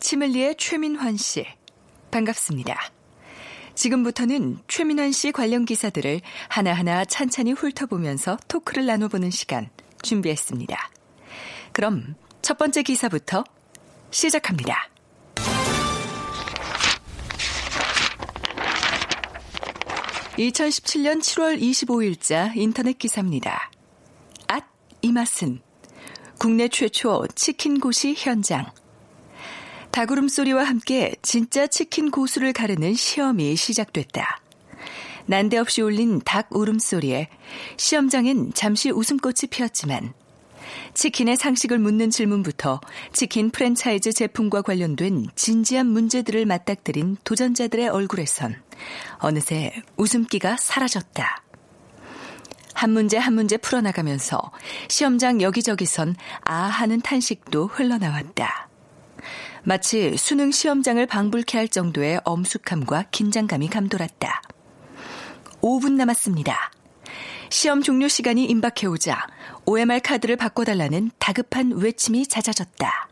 [0.00, 1.44] 치멜리의 최민환 씨.
[2.10, 2.76] 반갑습니다.
[3.74, 9.68] 지금부터는 최민환 씨 관련 기사들을 하나하나 찬찬히 훑어보면서 토크를 나눠보는 시간
[10.02, 10.76] 준비했습니다.
[11.80, 13.42] 그럼 첫 번째 기사부터
[14.10, 14.90] 시작합니다.
[20.36, 23.70] (2017년 7월 25일자) 인터넷 기사입니다.
[24.46, 24.64] 앗,
[25.00, 25.62] 이 맛은
[26.36, 28.66] 국내 최초 치킨 고시 현장.
[29.90, 34.42] 닭 울음소리와 함께 진짜 치킨 고수를 가르는 시험이 시작됐다.
[35.24, 37.30] 난데없이 울린 닭 울음소리에
[37.78, 40.12] 시험장엔 잠시 웃음꽃이 피었지만
[40.94, 42.80] 치킨의 상식을 묻는 질문부터
[43.12, 48.56] 치킨 프랜차이즈 제품과 관련된 진지한 문제들을 맞닥뜨린 도전자들의 얼굴에선
[49.18, 51.42] 어느새 웃음기가 사라졌다.
[52.74, 54.40] 한 문제 한 문제 풀어나가면서
[54.88, 58.68] 시험장 여기저기선 아 하는 탄식도 흘러나왔다.
[59.62, 64.42] 마치 수능 시험장을 방불케 할 정도의 엄숙함과 긴장감이 감돌았다.
[65.60, 66.70] 5분 남았습니다.
[67.50, 69.26] 시험 종료 시간이 임박해오자
[69.66, 73.08] OMR 카드를 바꿔달라는 다급한 외침이 잦아졌다.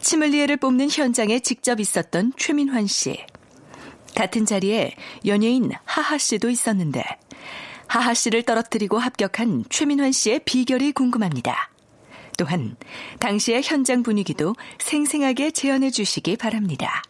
[0.00, 3.24] 치물리에를 뽑는 현장에 직접 있었던 최민환 씨.
[4.14, 4.94] 같은 자리에
[5.26, 7.02] 연예인 하하 씨도 있었는데
[7.86, 11.70] 하하 씨를 떨어뜨리고 합격한 최민환 씨의 비결이 궁금합니다.
[12.36, 12.76] 또한
[13.18, 17.02] 당시의 현장 분위기도 생생하게 재현해 주시기 바랍니다.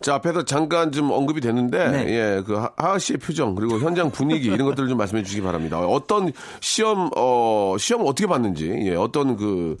[0.00, 2.06] 자, 앞에서 잠깐 좀 언급이 됐는데, 네.
[2.08, 5.80] 예, 그 하- 하하 씨의 표정, 그리고 현장 분위기, 이런 것들을 좀 말씀해 주시기 바랍니다.
[5.80, 9.76] 어떤 시험, 어, 시험을 어떻게 봤는지, 예, 어떤 그,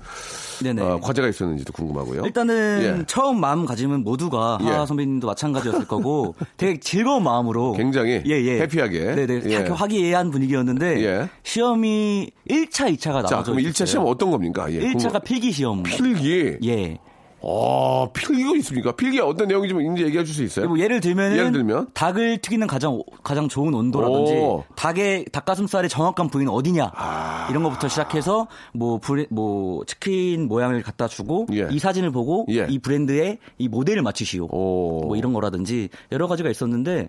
[0.60, 0.82] 네네.
[0.82, 2.24] 어, 과제가 있었는지도 궁금하고요.
[2.24, 3.04] 일단은 예.
[3.06, 4.66] 처음 마음가짐은 모두가 예.
[4.66, 8.60] 하하 선배님도 마찬가지였을 거고 되게 즐거운 마음으로 굉장히 예, 예.
[8.62, 9.14] 해피하게.
[9.14, 9.50] 네네 예.
[9.50, 11.28] 이렇게 화기애애한 분위기였는데 예.
[11.44, 13.86] 시험이 1차, 2차가 자, 나눠져 그럼 1차 있었어요.
[13.86, 14.66] 시험 어떤 겁니까?
[14.72, 15.84] 예, 1차가 필기 시험.
[15.84, 16.56] 필기.
[16.64, 16.98] 예.
[17.40, 18.92] 어, 필기가 있습니까?
[18.92, 20.68] 필기 어떤 내용인지 좀 이제 얘기해 줄 수 있어요?
[20.68, 21.88] 뭐 예를 들면은 예를 들면?
[21.94, 24.64] 닭을 튀기는 가장 가장 좋은 온도라든지 오.
[24.74, 27.46] 닭의 닭가슴살의 정확한 부위는 어디냐 아.
[27.50, 31.68] 이런 것부터 시작해서 뭐 브레, 뭐 치킨 모양을 갖다 주고 예.
[31.70, 32.66] 이 사진을 보고 예.
[32.68, 35.04] 이 브랜드의 이 모델을 맞추시오 오.
[35.06, 37.08] 뭐 이런 거라든지 여러 가지가 있었는데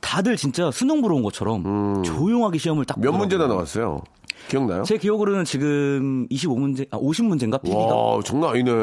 [0.00, 3.02] 다들 진짜 수능 보러 온 것처럼 조용하게 시험을 딱 음.
[3.02, 3.12] 몇.
[3.12, 4.02] 문제나 나왔어요?
[4.48, 4.82] 기억나요?
[4.82, 8.70] 제 기억으로는 지금 25문제 아 50문제인가 필기가 와, 장난 아니네.
[8.70, 8.74] 예,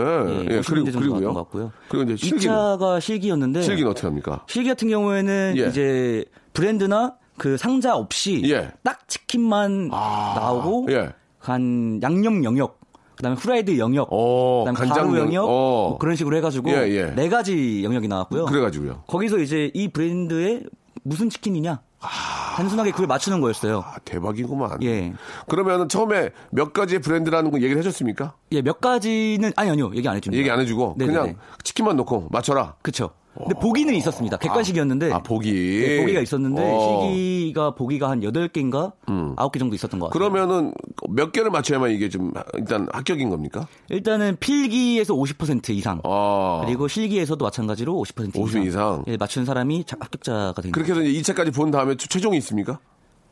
[0.56, 1.34] 예, 50문제 그리고, 그리고요.
[1.34, 1.72] 같고요.
[1.90, 4.44] 그리고 이제 실기는, 2차가 실기였는데 실기는 어떻게 합니까?
[4.48, 5.68] 실기 같은 경우에는 예.
[5.68, 8.72] 이제 브랜드나 그 상자 없이 예.
[8.84, 11.10] 딱 치킨만 아, 나오고 예.
[11.40, 12.80] 한 양념 영역
[13.16, 15.90] 그다음에 후라이드 영역 어, 그다음에 간장 영- 영역 어.
[15.90, 17.06] 뭐 그런 식으로 해가지고 예, 예.
[17.16, 18.46] 네 가지 영역이 나왔고요.
[18.46, 19.04] 그래가지고요.
[19.08, 20.64] 거기서 이제 이 브랜드의
[21.04, 23.84] 무슨 치킨이냐 단순하게 그걸 맞추는 거였어요.
[23.86, 24.82] 아, 대박이구만.
[24.84, 25.14] 예.
[25.48, 28.34] 그러면 처음에 몇 가지의 브랜드라는 거 얘기를 해줬습니까?
[28.52, 30.40] 예, 몇 가지는 아니 아니요 얘기 안 해줍니다.
[30.40, 31.20] 얘기 안 해주고 네네네.
[31.20, 32.76] 그냥 치킨만 넣고 맞춰라.
[32.82, 33.12] 그쵸.
[33.38, 34.38] 근데 보기는 있었습니다.
[34.38, 35.12] 객관식이었는데.
[35.14, 35.52] 아, 보기.
[35.54, 37.04] 네, 보기가 있었는데, 어.
[37.06, 37.14] 음.
[37.14, 38.94] 실기가 보기가 한 8개인가?
[39.06, 40.20] 9개 정도 있었던 것 같아요.
[40.30, 40.74] 그러면은
[41.10, 43.68] 몇 개를 맞춰야만 이게 좀 일단 합격인 겁니까?
[43.90, 46.02] 일단은 필기에서 50% 이상.
[46.04, 46.62] 아.
[46.66, 48.42] 그리고 실기에서도 마찬가지로 50% 이상.
[48.42, 49.04] 50 이상.
[49.08, 50.72] 예, 맞춘 사람이 자- 합격자가 됩니다.
[50.74, 52.80] 그렇게 해서 이제 2차까지 본 다음에 최- 최종이 있습니까?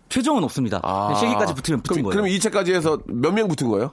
[0.09, 0.81] 최종은 없습니다.
[1.19, 2.03] 실기까지 붙으면 붙은 아.
[2.03, 2.23] 그럼, 거예요.
[2.23, 3.91] 그럼 2차까지 해서 몇 명 붙은 거예요?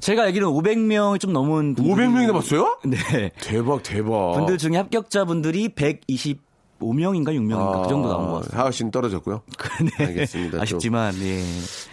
[0.00, 2.78] 제가 알기로는 500명이 좀 넘은 분들이- 500명이나 봤어요?
[2.84, 3.30] 네.
[3.40, 4.32] 대박, 대박.
[4.32, 8.58] 분들 중에 합격자분들이 125명인가 6명인가 그 정도 나온 것 같습니다.
[8.58, 9.42] 하하 씨는 떨어졌고요.
[9.98, 10.04] 네.
[10.06, 10.50] 알겠습니다.
[10.52, 11.42] 좀- 아쉽지만 예.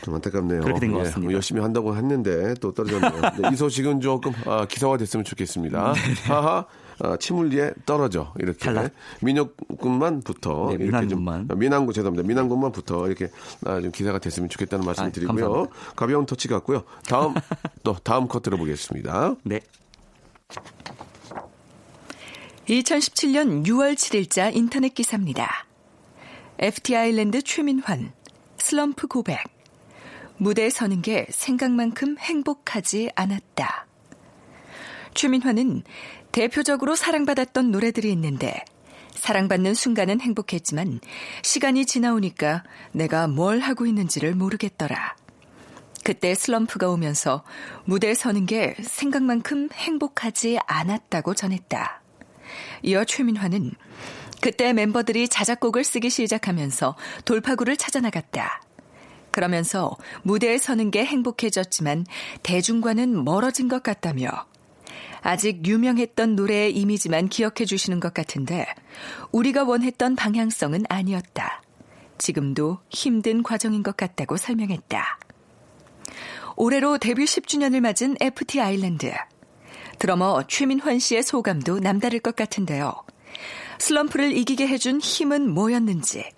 [0.03, 0.61] 좀 안타깝네요.
[0.61, 1.33] 그렇게 된것 예, 같습니다.
[1.33, 3.21] 열심히 한다고 했는데 또 떨어졌네요.
[3.41, 5.93] 네, 이 소식은 조금 아, 기사화 됐으면 좋겠습니다.
[6.27, 6.65] 하하.
[6.99, 8.91] 아, 치물리에 떨어져 이렇게 탈락.
[9.21, 11.47] 민혁군만부터 네, 이렇게 민항군만.
[11.47, 13.29] 좀 아, 민항군 죄송합니다 민항군만부터 이렇게
[13.65, 15.93] 아, 좀 기사가 됐으면 좋겠다는 아, 말씀드리고요 감사합니다.
[15.95, 17.33] 가벼운 터치 같고요 다음
[17.83, 19.59] 또 다음 컷 들어보겠습니다 네.
[22.67, 25.65] 2017년 6월 7일자 인터넷 기사입니다.
[26.59, 28.11] FT 아일랜드 최민환
[28.57, 29.39] 슬럼프 고백
[30.37, 33.87] 무대에 서는 게 생각만큼 행복하지 않았다.
[35.13, 35.83] 최민환은
[36.31, 38.63] 대표적으로 사랑받았던 노래들이 있는데
[39.15, 40.99] 사랑받는 순간은 행복했지만
[41.41, 45.15] 시간이 지나오니까 내가 뭘 하고 있는지를 모르겠더라.
[46.03, 47.43] 그때 슬럼프가 오면서
[47.83, 52.01] 무대에 서는 게 생각만큼 행복하지 않았다고 전했다.
[52.83, 53.73] 이어 최민화는
[54.39, 58.61] 그때 멤버들이 자작곡을 쓰기 시작하면서 돌파구를 찾아 나갔다.
[59.31, 62.05] 그러면서 무대에 서는 게 행복해졌지만
[62.43, 64.29] 대중과는 멀어진 것 같다며
[65.21, 68.65] 아직 유명했던 노래의 이미지만 기억해 주시는 것 같은데
[69.31, 71.61] 우리가 원했던 방향성은 아니었다.
[72.17, 75.19] 지금도 힘든 과정인 것 같다고 설명했다.
[76.55, 79.13] 올해로 데뷔 10주년을 맞은 FT 아일랜드.
[79.99, 82.93] 드러머 최민환 씨의 소감도 남다를 것 같은데요.
[83.79, 86.29] 슬럼프를 이기게 해준 힘은 뭐였는지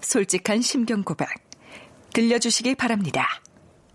[0.00, 1.28] 솔직한 심경 고백
[2.12, 3.26] 들려주시기 바랍니다.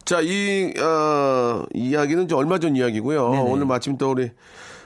[0.07, 3.29] 자, 이, 어, 이야기는 이제 얼마 전 이야기고요.
[3.29, 3.51] 네네.
[3.51, 4.31] 오늘 마침 또 우리,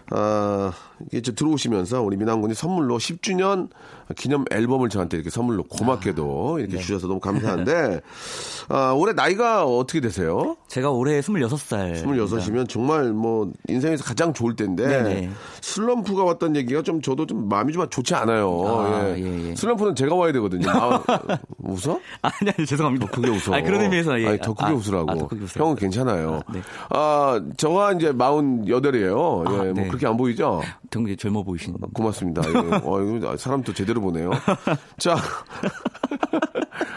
[0.10, 0.74] 아,
[1.06, 3.70] 이게 저 들어오시면서 우리 민항군이 선물로 10주년
[4.16, 6.82] 기념 앨범을 저한테 이렇게 선물로 고맙게도 이렇게 네.
[6.82, 8.02] 주셔서 너무 감사한데,
[8.70, 10.56] 아, 올해 나이가 어떻게 되세요?
[10.68, 12.04] 제가 올해 26살.
[12.04, 15.30] 26이면 정말 뭐 인생에서 가장 좋을 때인데 네네.
[15.62, 18.64] 슬럼프가 왔던 얘기가 좀 저도 좀 마음이 좀 좋지 않아요.
[18.68, 19.22] 아, 예.
[19.22, 19.56] 예, 예.
[19.56, 20.70] 슬럼프는 제가 와야 되거든요.
[20.70, 21.02] 아,
[21.60, 22.00] 웃어?
[22.22, 23.08] 아니, 아니, 죄송합니다.
[23.08, 23.54] 그게 웃어.
[23.54, 24.28] 아니, 그런 의미에서, 예.
[24.28, 25.12] 아니, 더 크게 아, 웃으라고.
[25.12, 25.46] 아, 더 크게.
[25.58, 26.42] 형은 괜찮아요.
[26.46, 26.62] 아, 네.
[26.90, 29.48] 아, 저가 이제 48이에요.
[29.48, 29.88] 아, 예, 뭐 네.
[29.88, 30.62] 그렇게 안 보이죠?
[30.90, 31.78] 되게 젊어 보이시는.
[31.94, 32.42] 고맙습니다.
[32.48, 32.82] 예.
[32.84, 34.32] 어, 이거 사람 또 제대로 보네요.
[34.98, 35.16] 자.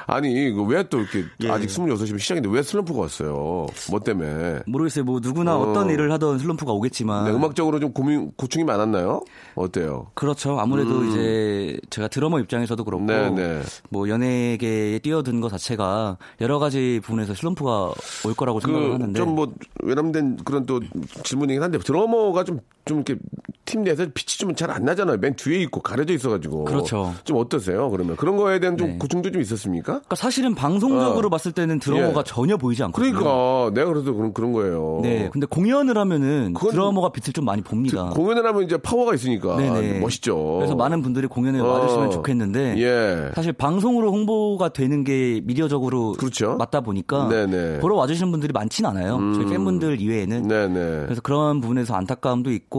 [0.06, 1.50] 아니, 왜 또 이렇게 예.
[1.50, 3.66] 아직 26이면 시작인데 왜 슬럼프가 왔어요?
[3.90, 4.60] 뭐 때문에?
[4.66, 5.04] 모르겠어요.
[5.04, 5.70] 뭐 누구나 어.
[5.70, 5.72] 어.
[5.72, 7.24] 떤 일을 하던 슬럼프가 오겠지만.
[7.24, 9.22] 네, 음악적으로 좀 고민, 고충이 많았나요?
[9.54, 10.08] 어때요?
[10.14, 10.58] 그렇죠.
[10.60, 13.06] 아무래도 이제 제가 드러머 입장에서도 그렇고 음.
[13.06, 13.62] 네, 네.
[13.88, 17.92] 뭐 연예계에 뛰어든 것 자체가 여러 가지 부분에서 슬럼프가
[18.26, 20.80] 올 거라고 생각을 그, 하는데 좀 뭐, 외람된 그런 또
[21.24, 23.16] 질문이긴 한데, 드러머가 좀, 좀 이렇게
[23.64, 25.16] 팀 내에서 빛이 좀 잘 안 나잖아요.
[25.18, 26.64] 맨 뒤에 있고 가려져 있어가지고.
[26.64, 27.14] 그렇죠.
[27.24, 28.16] 좀 어떠세요, 그러면?
[28.16, 28.98] 그런 거에 대한 좀 네.
[28.98, 29.92] 고충도 좀 있었습니까?
[29.94, 31.30] 그러니까 사실은 방송적으로 어.
[31.30, 32.24] 봤을 때는 드러머가 예.
[32.24, 33.12] 전혀 보이지 않거든요.
[33.18, 35.00] 그러니까, 내가 그래도 그런, 그런 거예요.
[35.02, 38.10] 네, 근데 공연을 하면은 드러머가 빛을 좀 많이 봅니다.
[38.10, 39.56] 공연을 하면 이제 파워가 있으니까.
[39.56, 40.00] 네네.
[40.00, 40.56] 멋있죠.
[40.58, 41.64] 그래서 많은 분들이 공연에 어.
[41.66, 43.30] 와주시면 좋겠는데 예.
[43.34, 46.56] 사실 방송으로 홍보가 되는 게 미디어적으로 그렇죠.
[46.56, 47.80] 맞다 보니까 네네.
[47.80, 49.18] 보러 와주시는 분들이 많지는 않아요.
[49.34, 50.74] 저희 팬분들 이외에는 네네.
[51.04, 52.73] 그래서 그런 부분에서 안타까움도 있고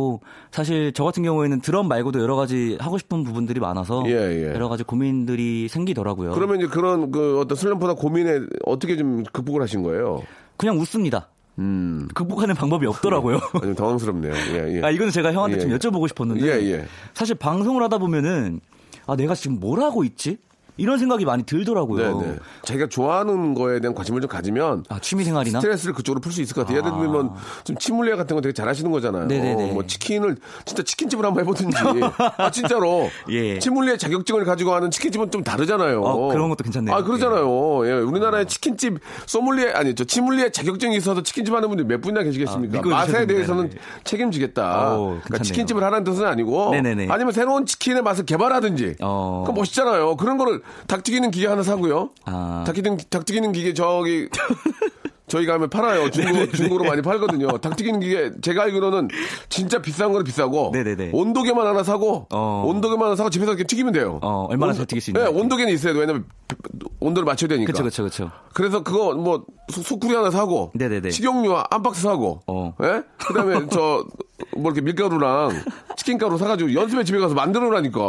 [0.51, 4.53] 사실 저 같은 경우에는 드럼 말고도 여러 가지 하고 싶은 부분들이 많아서 예, 예.
[4.53, 6.31] 여러 가지 고민들이 생기더라고요.
[6.31, 10.23] 그러면 이제 그런 그 어떤 슬럼프나 고민에 어떻게 좀 극복을 하신 거예요?
[10.58, 11.29] 그냥 웃습니다.
[11.60, 12.08] 음.
[12.13, 13.39] 극복하는 방법이 없더라고요.
[13.62, 14.34] 좀 당황스럽네요.
[14.34, 14.81] 예, 예.
[14.84, 15.77] 아 이거는 제가 형한테 예, 좀 예.
[15.77, 16.86] 여쭤보고 싶었는데 예, 예.
[17.13, 18.60] 사실 방송을 하다 보면은
[19.08, 20.38] 아 내가 지금 뭘 하고 있지?
[20.77, 22.19] 이런 생각이 많이 들더라고요.
[22.19, 22.35] 네네.
[22.63, 26.53] 자기가 좋아하는 거에 대한 관심을 좀 가지면 아 취미 생활이나 스트레스를 그쪽으로 풀 수 있을
[26.53, 26.79] 것 같아요.
[26.79, 27.31] 예를 들면
[27.63, 29.25] 좀 치물레 같은 거 되게 잘하시는 거잖아요.
[29.27, 29.71] 네네네.
[29.71, 30.35] 뭐 치킨을
[30.65, 31.77] 진짜 치킨집을 한번 해보든지.
[32.38, 33.09] 아 진짜로.
[33.29, 33.57] 예.
[33.59, 36.01] 치물레 자격증을 가지고 하는 치킨집은 좀 다르잖아요.
[36.01, 36.93] 어, 그런 것도 괜찮네요.
[36.95, 37.88] 아 그러잖아요.
[37.88, 37.93] 예.
[37.93, 42.79] 우리나라에 치킨집 소믈리에 아니 저 치물레 자격증이 있어서 치킨집 하는 분들 몇 분이나 계시겠습니까?
[42.79, 43.85] 아, 맛에 대해서는 됩니다.
[44.03, 44.93] 책임지겠다.
[44.95, 45.43] 오, 그러니까 괜찮네요.
[45.43, 47.07] 치킨집을 하라는 뜻은 아니고 네네네.
[47.09, 48.95] 아니면 새로운 치킨의 맛을 개발하든지.
[49.01, 49.43] 어.
[49.45, 50.15] 그거 멋있잖아요.
[50.17, 52.12] 그런 거를 닭 튀기는 기계 하나 사고요.
[52.25, 52.63] 아.
[52.65, 54.30] 닭 튀기는 닭 튀기는 기계 저기
[55.36, 56.10] 저희 가면 팔아요.
[56.12, 57.50] 중고, 중고로 많이 팔거든요.
[57.58, 59.10] 닭 튀기는 기계 제가 알기로는
[59.50, 61.10] 진짜 비싼 거는 비싸고 네네네.
[61.12, 62.63] 온도계만 하나 사고 어.
[62.65, 64.19] 온도계만 하나 사고 집에서 이렇게 튀기면 돼요.
[64.24, 65.36] 어, 얼마나 잘 튀길 수 네, 있나요?
[65.38, 66.00] 온도계는 있어야 돼.
[66.00, 66.24] 왜냐면
[67.02, 67.69] 온도를 맞춰야 되니까.
[67.74, 68.32] 그쵸 그쵸 그쵸.
[68.54, 69.43] 그래서 그거 뭐
[69.74, 71.10] 소- 소쿠리 하나 사고 네네네.
[71.12, 72.74] 식용유 한 박스 사고 어.
[72.82, 73.04] 예?
[73.28, 74.06] 그다음에 저
[74.58, 75.50] 뭐 이렇게 밀가루랑
[75.95, 78.02] 치킨가루 사가지고 연습에 집에 가서 만들어라니까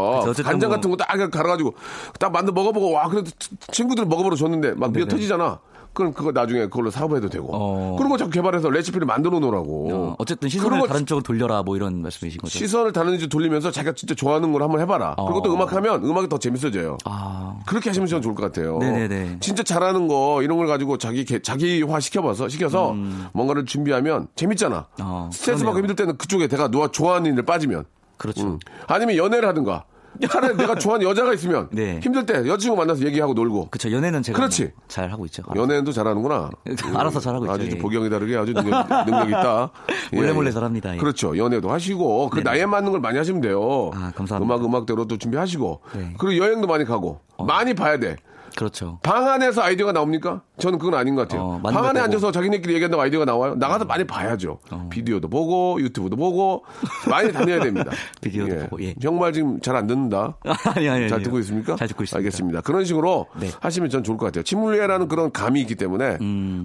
[0.43, 1.75] 간장 뭐- 같은 거 딱 갈아가지고
[2.19, 5.07] 딱 만들 먹어보고 와 그래도 치- 친구들 먹어보러 줬는데 막 미어.
[5.07, 5.61] 터지잖아
[5.97, 7.49] 그럼 그거 나중에 그걸로 사업해도 되고.
[7.51, 7.97] 어.
[7.97, 9.89] 그런 거 자꾸 개발해서 레시피를 만들어 놓으라고.
[10.19, 12.59] 어, 그런 시선을 거 다른 쪽으로 돌려라 뭐 이런 말씀이신 거죠.
[12.59, 15.15] 시선을 다른 데 돌리면서 자기가 진짜 좋아하는 걸 한번 해봐라.
[15.17, 15.55] 그리고 또 어.
[15.55, 16.99] 음악하면 음악이 더 재밌어져요.
[17.07, 18.77] 아, 그렇게 하시면 저는 좋을 것 같아요.
[18.79, 19.39] 네네네.
[19.41, 22.95] 진짜 잘하는 거 이런 걸 가지고 자기 개- 자기화 시켜봐서 시켜서
[23.33, 24.87] 뭔가를 준비하면 재밌잖아.
[25.01, 25.03] 음.
[25.03, 25.79] 어, 스트레스 받고.
[25.79, 27.85] 힘들 때는 그쪽에 내가 누가 좋아하는 일을 빠지면
[28.19, 28.47] 그렇죠.
[28.47, 28.59] 음.
[28.87, 29.85] 아니면 연애를 하든가.
[30.29, 32.01] 차라리 내가 좋아하는 여자가 있으면 네.
[32.03, 33.69] 힘들 때 여자친구 만나서 얘기하고 놀고.
[33.71, 33.91] 그렇죠.
[33.93, 34.73] 연애는 제가 그렇지.
[34.75, 35.43] 뭐잘 하고 있죠.
[35.49, 35.63] 알아서.
[35.63, 36.51] 연애도 잘하는구나.
[36.95, 37.79] 알아서 잘 하고 있죠, 아주 예.
[37.79, 39.71] 보경이 다르게 아주 능력, 능력 있다.
[40.13, 40.53] 몰래 예, 몰래 예.
[40.53, 40.99] 잘합니다, 예.
[40.99, 41.37] 그렇죠.
[41.37, 42.51] 연애도 하시고 그 네네.
[42.51, 43.91] 나이에 맞는 걸 많이 하시면 돼요.
[43.95, 44.55] 아, 감사합니다.
[44.55, 46.15] 음악 음악대로 또 준비하시고 네.
[46.19, 48.17] 그리고 여행도 많이 가고 많이 봐야 돼.
[48.57, 48.99] 그렇죠.
[49.03, 50.43] 방 안에서 아이디어가 나옵니까?
[50.59, 51.43] 저는 그건 아닌 것 같아요.
[51.43, 52.05] 어, 방 안에 것 빼고.
[52.05, 53.55] 앉아서 자기네끼리 얘기한다고 아이디어가 나와요?
[53.55, 54.59] 나가서 많이 봐야죠.
[54.91, 56.65] 비디오도 보고 유튜브도 보고
[57.09, 57.91] 많이 다녀야 됩니다.
[58.21, 58.95] 비디오도 보고, 예.
[59.01, 60.39] 정말 지금 잘 안 듣는다.
[60.75, 61.25] 아니, 아니, 잘 아니요.
[61.25, 61.77] 듣고 있습니까?
[61.77, 62.17] 잘 듣고 있습니다.
[62.17, 62.61] 알겠습니다.
[62.63, 63.51] 그런 식으로 네.
[63.61, 64.43] 하시면 전 좋을 것 같아요.
[64.43, 66.17] 침물리에라는 그런 감이 있기 때문에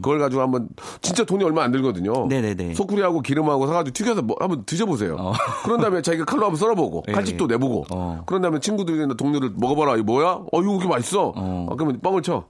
[0.01, 0.69] 그걸 가지고 한번
[1.01, 2.13] 진짜 돈이 얼마 안 들거든요.
[2.23, 2.27] 음.
[2.29, 2.73] 네네네.
[2.75, 5.17] 소쿠리하고 기름하고 사가지고 튀겨서 뭐 한번 드셔보세요.
[5.19, 5.33] 어.
[5.65, 7.47] 그런 다음에 자기가 칼로 한번 썰어보고 예, 칼집도 예.
[7.55, 8.23] 내보고 어.
[8.25, 9.95] 그런 다음에 친구들이나 동료들 먹어봐라.
[9.95, 10.39] 이거 뭐야?
[10.51, 11.33] 어 이거 이렇게 맛있어.
[11.35, 11.65] 어.
[11.81, 12.45] 아, 그러면 뻥을 쳐.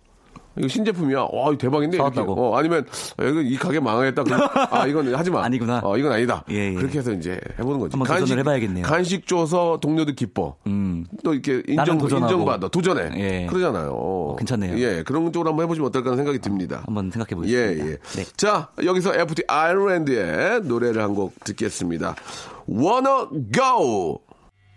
[0.57, 1.27] 이거 신제품이야.
[1.31, 1.95] 와, 대박인데.
[1.95, 1.97] 이렇게.
[1.97, 2.33] 사왔다고?
[2.33, 4.23] 어, 아니면, 아, 이거 이 가게 망하겠다.
[4.25, 5.45] 그럼, 아, 이건 하지 마.
[5.45, 5.79] 아니구나.
[5.81, 6.43] 어, 이건 아니다.
[6.49, 6.73] 예, 예.
[6.73, 7.95] 그렇게 해서 이제 해보는 거지.
[7.97, 8.83] 한번 도전을 해봐야겠네요.
[8.85, 10.57] 간식 줘서 동료들 기뻐.
[10.67, 11.05] 음.
[11.23, 11.97] 또 이렇게 인정.
[12.01, 12.67] 인정받아.
[12.67, 13.11] 도전해.
[13.15, 13.45] 예.
[13.45, 14.35] 그러잖아요.
[14.39, 14.77] 괜찮네요.
[14.77, 16.81] 예, 그런 쪽으로 한번 해보시면 어떨까 하는 생각이 듭니다.
[16.85, 17.85] 한번 생각해 예, 보겠습니다.
[17.87, 17.97] 예.
[18.17, 18.25] 네.
[18.35, 22.15] 자, 여기서 FT 아일랜드의 노래를 한 곡 듣겠습니다.
[22.69, 24.19] Wanna Go!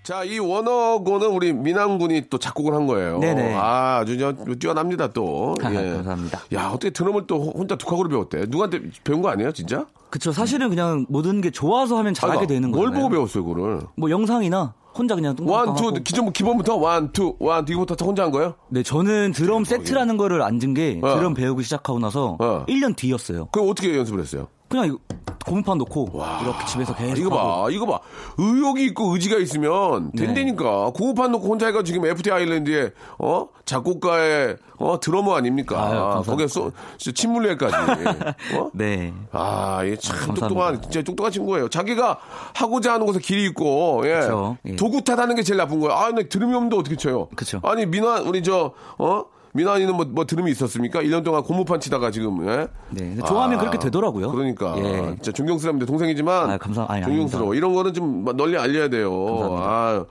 [0.05, 3.21] 자, 이 원어고는 우리 민항군이 또 작곡을 한 거예요.
[3.21, 3.55] 네네.
[3.55, 5.55] 아, 아주 저 뛰어납니다, 또.
[5.65, 5.93] 예.
[5.95, 6.41] 감사합니다.
[6.53, 8.45] 야, 어떻게 드럼을 또 혼자 독학으로 배웠대?
[8.49, 9.87] 누구한테 배운 거 아니에요, 진짜?
[10.11, 10.31] 그쵸.
[10.31, 13.01] 사실은 그냥 모든 게 좋아서 하면 잘하게 아이고, 되는 뭘 거예요.
[13.01, 13.81] 보고 배웠어요, 그거를?
[13.97, 15.91] 뭐 영상이나 혼자 그냥 one, two.
[16.05, 18.55] 기존, 기본부터 one, two, one, two, 이거부터 다 혼자 한 거예요?
[18.69, 21.17] 네, 저는 드럼 세트라는 거를 앉은 게 어.
[21.17, 22.67] 드럼 배우기 시작하고 나서 어.
[22.69, 23.47] 1년 뒤였어요.
[23.53, 24.49] 그럼 어떻게 연습을 했어요?
[24.69, 24.99] 그냥 이거
[25.47, 26.11] 고무판 놓고
[26.43, 27.29] 이렇게 집에서 계속 이거.
[27.31, 27.99] 봐, 이거 봐.
[28.39, 30.25] 의욕이 있고 의지가 있으면 네.
[30.25, 30.91] 된다니까.
[30.95, 36.17] 고무판 놓고 혼자 해가지고 지금 FT 아일랜드의 어 작곡가의 어 드러머 아닙니까?
[36.17, 36.23] 아유.
[36.25, 37.77] 거기에 쏘, 진짜 치믈리에까지.
[38.59, 38.71] 어?
[38.73, 39.13] 네.
[39.33, 40.49] 아, 이게 참 감사합니다.
[40.49, 41.69] 똑똑한, 진짜 똑똑한 친구예요.
[41.69, 42.19] 자기가
[42.55, 44.21] 하고자 하는 곳에 길이 있고, 예.
[44.21, 44.77] 그쵸, 예.
[44.77, 45.95] 도구 탓하는 게 제일 나쁜 거예요.
[45.95, 47.29] 아, 근데 드럼이 없는데 어떻게 쳐요?
[47.37, 47.61] 그쵸.
[47.63, 49.25] 아니, 민환, 우리 저, 어?
[49.55, 51.01] 민환이는 뭐, 뭐 드럼이 있었습니까?
[51.01, 52.67] 1년 동안 고무판 치다가 지금, 예?
[52.91, 54.31] 네, 좋아하면 그렇게 되더라고요.
[54.33, 54.75] 그러니까.
[54.79, 55.15] 예.
[55.15, 56.51] 진짜 존경스럽는데 동생이지만.
[56.51, 57.53] 아, 감사- 아니, 존경스러워.
[57.53, 57.57] 아닙니다.
[57.57, 59.11] 이런 거는 좀 널리 알려야 돼요.
[59.25, 59.65] 감사합니다.
[59.71, 60.05] 아,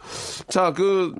[0.48, 1.14] 자, 그,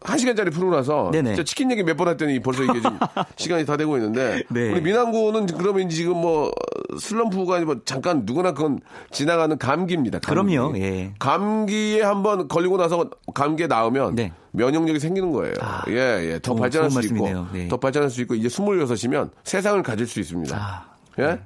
[0.00, 1.30] 한 시간짜리 프로라서 네네.
[1.30, 2.98] 진짜 치킨 얘기 몇 번 했더니 벌써 이게 지금
[3.36, 4.70] 시간이 다 되고 있는데 네.
[4.70, 6.52] 우리 민항구는 그러면 지금 뭐
[7.00, 8.78] 슬럼프가 아니고 잠깐 누구나 그건
[9.10, 10.20] 지나가는 감기입니다.
[10.20, 10.54] 감기.
[10.56, 11.12] 그럼요, 예.
[11.18, 14.32] 감기에 한번 걸리고 나서 감기에 나으면 네.
[14.52, 15.54] 면역력이 생기는 거예요.
[15.88, 15.92] 예,
[16.34, 16.38] 예.
[16.40, 17.48] 더 오, 발전할 수 있고 말씀이네요.
[17.52, 17.68] 네.
[17.68, 20.56] 더 발전할 수 있고 이제 26이면 세상을 가질 수 있습니다.
[20.56, 20.84] 아,
[21.20, 21.40] 예?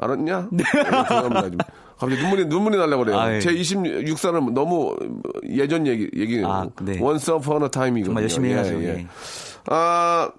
[0.00, 0.48] 알았냐?
[0.50, 0.64] 네.
[1.08, 1.64] 죄송합니다.
[1.98, 3.18] 갑자기 눈물이, 눈물이 날려고 그래요.
[3.18, 3.40] 아, 예.
[3.40, 4.96] 제 26살은 너무
[5.48, 6.48] 예전 얘기, 얘기예요.
[6.50, 6.98] 아, 네.
[7.00, 8.04] Once upon a time이거든요.
[8.04, 8.82] 정말 열심히 해야죠.
[8.82, 9.06] 예.
[9.68, 10.30] 아,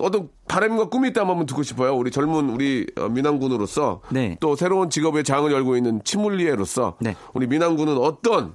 [0.00, 1.94] 어떤 바람과 꿈이 있다면 한번 듣고 싶어요.
[1.94, 4.36] 우리 젊은 우리 어, 민항군으로서 네.
[4.40, 7.14] 또 새로운 직업의 장을 열고 있는 침물리에로서 네.
[7.34, 8.54] 우리 민항군은 어떤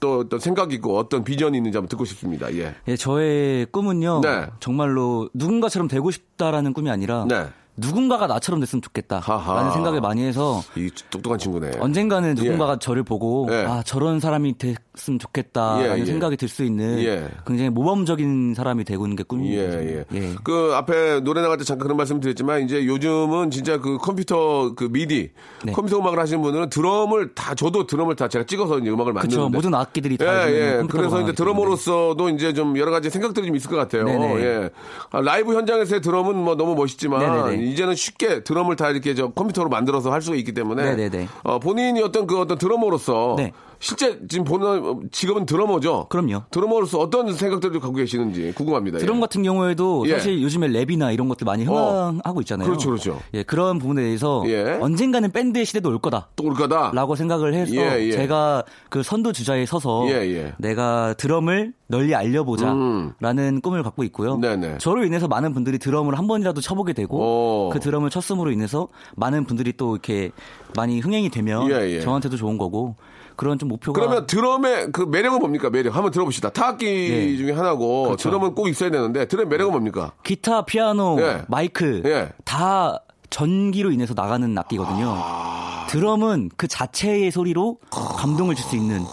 [0.00, 2.52] 또 어떤 생각이 있고 어떤 비전이 있는지 한번 듣고 싶습니다.
[2.54, 2.74] 예.
[2.88, 4.20] 예, 저의 꿈은요.
[4.22, 4.46] 네.
[4.60, 7.46] 정말로 누군가처럼 되고 싶다라는 꿈이 아니라 네.
[7.76, 9.70] 누군가가 나처럼 됐으면 좋겠다라는 하하.
[9.72, 11.78] 생각을 많이 해서 이 똑똑한 친구네.
[11.80, 13.64] 언젠가는 누군가가 저를 보고 예.
[13.66, 14.54] 아 저런 사람이
[14.94, 16.04] 됐으면 좋겠다라는 예, 예.
[16.04, 17.28] 생각이 들 수 있는 예.
[17.46, 19.82] 굉장히 모범적인 사람이 되고 있는 게 꿈입니다.
[19.82, 20.04] 예, 예.
[20.14, 20.34] 예.
[20.44, 24.88] 그 앞에 노래 나갈 때 잠깐 그런 말씀 드렸지만 이제 요즘은 진짜 그 컴퓨터 그
[24.90, 25.30] 미디
[25.64, 25.72] 네.
[25.72, 29.12] 컴퓨터 음악을 하시는 분들은 드럼을 다 저도 드럼을 다 제가 찍어서 이제 음악을.
[29.14, 30.82] 만드는데 모든 악기들이 다 예, 예.
[30.88, 34.04] 그래서 이제 가기 드러머로서도 이제 좀 여러 가지 생각들이 좀 있을 것 같아요.
[34.04, 34.44] 네네.
[34.44, 34.70] 예.
[35.10, 37.64] 아, 라이브 현장에서의 드럼은 뭐 너무 멋있지만 네네네.
[37.70, 41.10] 이제는 쉽게 드럼을 다 이렇게 저 컴퓨터로 만들어서 할 수가 있기 때문에.
[41.42, 43.52] 어, 본인이 어떤 그 어떤 드러머로서 네.
[43.80, 46.06] 실제 지금 보는 직업은 드러머죠.
[46.08, 46.42] 그럼요.
[46.50, 48.98] 드러머로서 어떤 생각들을 갖고 계시는지 궁금합니다.
[48.98, 49.20] 드럼 예.
[49.20, 50.12] 같은 경우에도 예.
[50.12, 52.66] 사실 요즘에 랩이나 이런 것들 많이 흥행하고 있잖아요.
[52.68, 53.20] 그렇죠, 그렇죠.
[53.34, 54.78] 예, 그런 부분에 대해서 예.
[54.80, 56.28] 언젠가는 밴드의 시대도 올 거다.
[56.36, 56.90] 또 올 거다.
[56.94, 58.12] 라고 생각을 해서 예, 예.
[58.12, 60.52] 제가 그 선두 주자에 서서 예, 예.
[60.58, 63.12] 내가 드럼을 널리 알려보자 음.
[63.20, 64.36] 라는 꿈을 갖고 있고요.
[64.38, 64.78] 네네.
[64.78, 67.70] 저로 인해서 많은 분들이 드럼을 한 번이라도 쳐보게 되고 오.
[67.70, 70.30] 그 드럼을 쳤음으로 인해서 많은 분들이 또 이렇게
[70.76, 72.00] 많이 흥행이 되면 예, 예.
[72.00, 72.96] 저한테도 좋은 거고
[73.36, 75.70] 그런 좀 목표가 그러면 드럼의 그 매력은 뭡니까?
[75.70, 75.94] 매력.
[75.94, 76.50] 한번 들어봅시다.
[76.50, 77.36] 타악기 네.
[77.36, 78.28] 중에 하나고 그렇죠.
[78.28, 80.12] 드럼은 꼭 있어야 되는데 드럼 매력은 뭡니까?
[80.22, 81.42] 기타, 피아노, 예.
[81.48, 82.30] 마이크 예.
[82.44, 85.14] 다 전기로 인해서 나가는 악기거든요.
[85.16, 85.86] 아.
[85.90, 89.04] 드럼은 그 자체의 소리로 감동을 줄 수 있는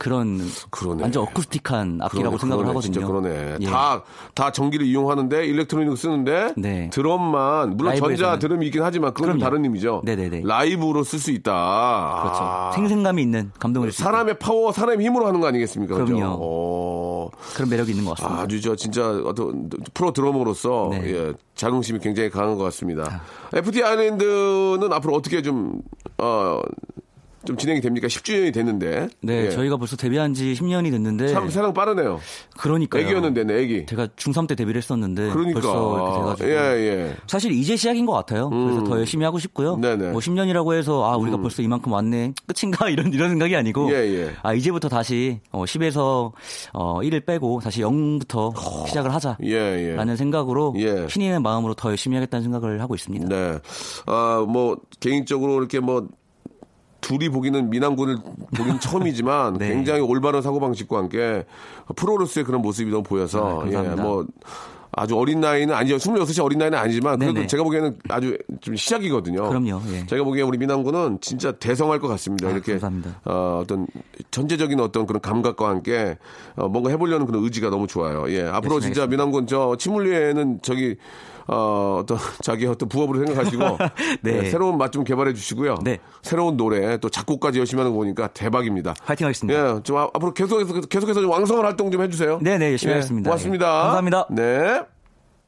[0.00, 1.02] 그런 그러네.
[1.02, 2.92] 완전 acoustic한 악기라고 그러네, 생각을 그러네, 하거든요.
[2.92, 3.56] 진짜 그러네.
[3.60, 3.66] 예.
[3.66, 4.02] 다,
[4.34, 6.88] 다 전기를 이용하는데 electronic 쓰는데 네.
[6.90, 8.38] 드럼만 물론 전자.
[8.38, 9.50] 드럼이 있긴 하지만 그건 좀 그럼요.
[9.50, 10.00] 다른 의미죠.
[10.06, 10.44] 네네네.
[10.46, 11.52] 라이브로 쓸 수 있다.
[12.22, 12.38] 그렇죠.
[12.40, 12.72] 아.
[12.74, 15.96] 생생감이 있는 감동을 사람의 파워, 사람의 힘으로 하는 거 아니겠습니까?
[15.96, 16.14] 그죠?
[16.14, 16.38] 그럼요.
[16.40, 18.42] 어, 그런 매력이 있는 것 같습니다.
[18.42, 21.12] 아주 저 진짜 어떤 프로 드러머로서 네.
[21.12, 23.20] 예, 자긍심이 굉장히 강한 것 같습니다.
[23.52, 25.82] FT 아일랜드는 앞으로 어떻게 좀,
[26.16, 26.58] 어,
[27.44, 28.06] 좀 진행이 됩니까?
[28.06, 29.08] 10주년이 됐는데.
[29.22, 29.50] 네, 예.
[29.50, 32.20] 저희가 벌써 데뷔한 지 10년이 됐는데 참 세상 빠르네요.
[32.58, 33.02] 그러니까요.
[33.02, 33.86] 애기였는데, 네, 애기.
[33.86, 35.60] 제가 중3 때 데뷔를 했었는데 그러니까.
[35.60, 37.16] 벌써 이렇게 돼가지고 예, 예.
[37.26, 38.50] 사실 이제 시작인 것 같아요.
[38.50, 39.76] 그래서 더 열심히 하고 싶고요.
[39.76, 40.06] 네네.
[40.06, 40.12] 음.
[40.12, 44.30] 뭐 10년이라고 해서 아 우리가 벌써 이만큼 왔네 끝인가 이런 이런 생각이 아니고 예, 예.
[44.42, 46.32] 아 이제부터 다시 어, 10에서
[46.72, 49.38] 어, 1을 빼고 다시 0부터 시작을 하자.
[49.44, 49.94] 예, 예.
[49.94, 51.06] 라는 생각으로 예.
[51.08, 53.28] 신인의 마음으로 더 열심히 하겠다는 생각을 하고 있습니다.
[53.28, 53.58] 네.
[54.06, 56.06] 아, 뭐, 개인적으로 이렇게 뭐,
[57.00, 58.18] 둘이 보기는 미남군을
[58.56, 59.68] 보기는 처음이지만 네.
[59.68, 61.44] 굉장히 올바른 사고방식과 함께
[61.96, 63.76] 프로로서의 그런 모습이 너무 보여서, 아, 예.
[63.94, 64.26] 뭐,
[64.92, 65.96] 아주 어린 나이는 아니죠.
[65.96, 67.46] 26이 어린 나이는 아니지만 그래도 네네.
[67.46, 69.48] 제가 보기에는 아주 좀 시작이거든요.
[69.48, 70.04] 그럼요, 예.
[70.06, 72.48] 제가 보기에 우리 미남군은 진짜 대성할 것 같습니다.
[72.48, 73.20] 아, 이렇게 감사합니다.
[73.24, 73.86] 어, 어떤
[74.32, 76.18] 전체적인 어떤 그런 감각과 함께
[76.56, 78.28] 어, 뭔가 해보려는 그런 의지가 너무 좋아요.
[78.30, 80.96] 예, 앞으로 진짜 미남군 저 치물리에는 저기
[81.52, 83.78] 어, 어떤 자기 어떤 부업으로 생각하시고
[84.22, 84.44] 네.
[84.44, 85.76] 예, 새로운 맛 좀 개발해 주시고요.
[85.82, 85.98] 네.
[86.22, 88.94] 새로운 노래 또 작곡까지 열심히 하는 거 보니까 대박입니다.
[89.04, 89.76] 화이팅 하겠습니다.
[89.76, 92.38] 예, 좀 아- 앞으로 계속해서 계속해서 좀 왕성한 활동 좀 해주세요.
[92.42, 93.30] 네, 네, 열심히 예, 하겠습니다.
[93.30, 93.66] 고맙습니다.
[93.66, 93.82] 예.
[93.82, 94.26] 감사합니다.
[94.30, 94.82] 네.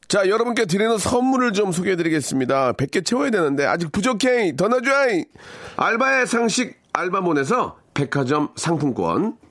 [0.07, 2.73] 자, 여러분께 드리는 선물을 좀 소개해 드리겠습니다.
[2.73, 4.55] 100개 채워야 되는데 아직 부족해.
[4.55, 4.91] 더 넣어줘.
[5.77, 9.37] 알바의 상식 알바몬에서 백화점 상품권.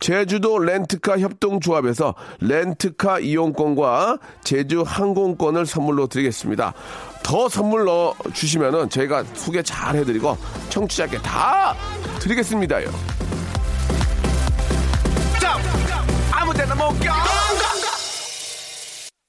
[0.00, 6.72] 제주도 렌트카 협동조합에서 렌트카 이용권과 제주 항공권을 선물로 드리겠습니다.
[7.22, 10.36] 더 선물 넣어 주시면은 저희가 소개 잘 해드리고
[10.70, 11.74] 청취자께 다
[12.20, 12.88] 드리겠습니다요.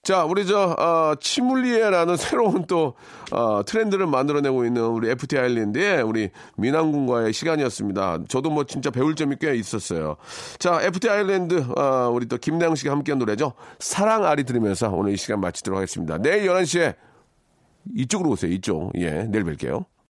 [0.02, 2.94] 자, 우리 저, 어, 치물리에라는 새로운 또,
[3.32, 8.20] 어, 트렌드를 만들어내고 있는 우리 FT 아일랜드의 우리 민항군과의 시간이었습니다.
[8.30, 10.16] 저도 뭐 진짜 배울 점이 꽤 있었어요.
[10.58, 13.54] 자, FT 아일랜드, 어, 우리 또 김나영 씨가 함께한 노래죠.
[13.80, 16.18] 사랑아리 들으면서 오늘 이 시간 마치도록 하겠습니다.
[16.18, 16.96] 내일 11시에
[17.96, 18.52] 이쪽으로 오세요.
[18.52, 18.92] 이쪽.
[18.96, 19.86] 예, 내일 뵐게요.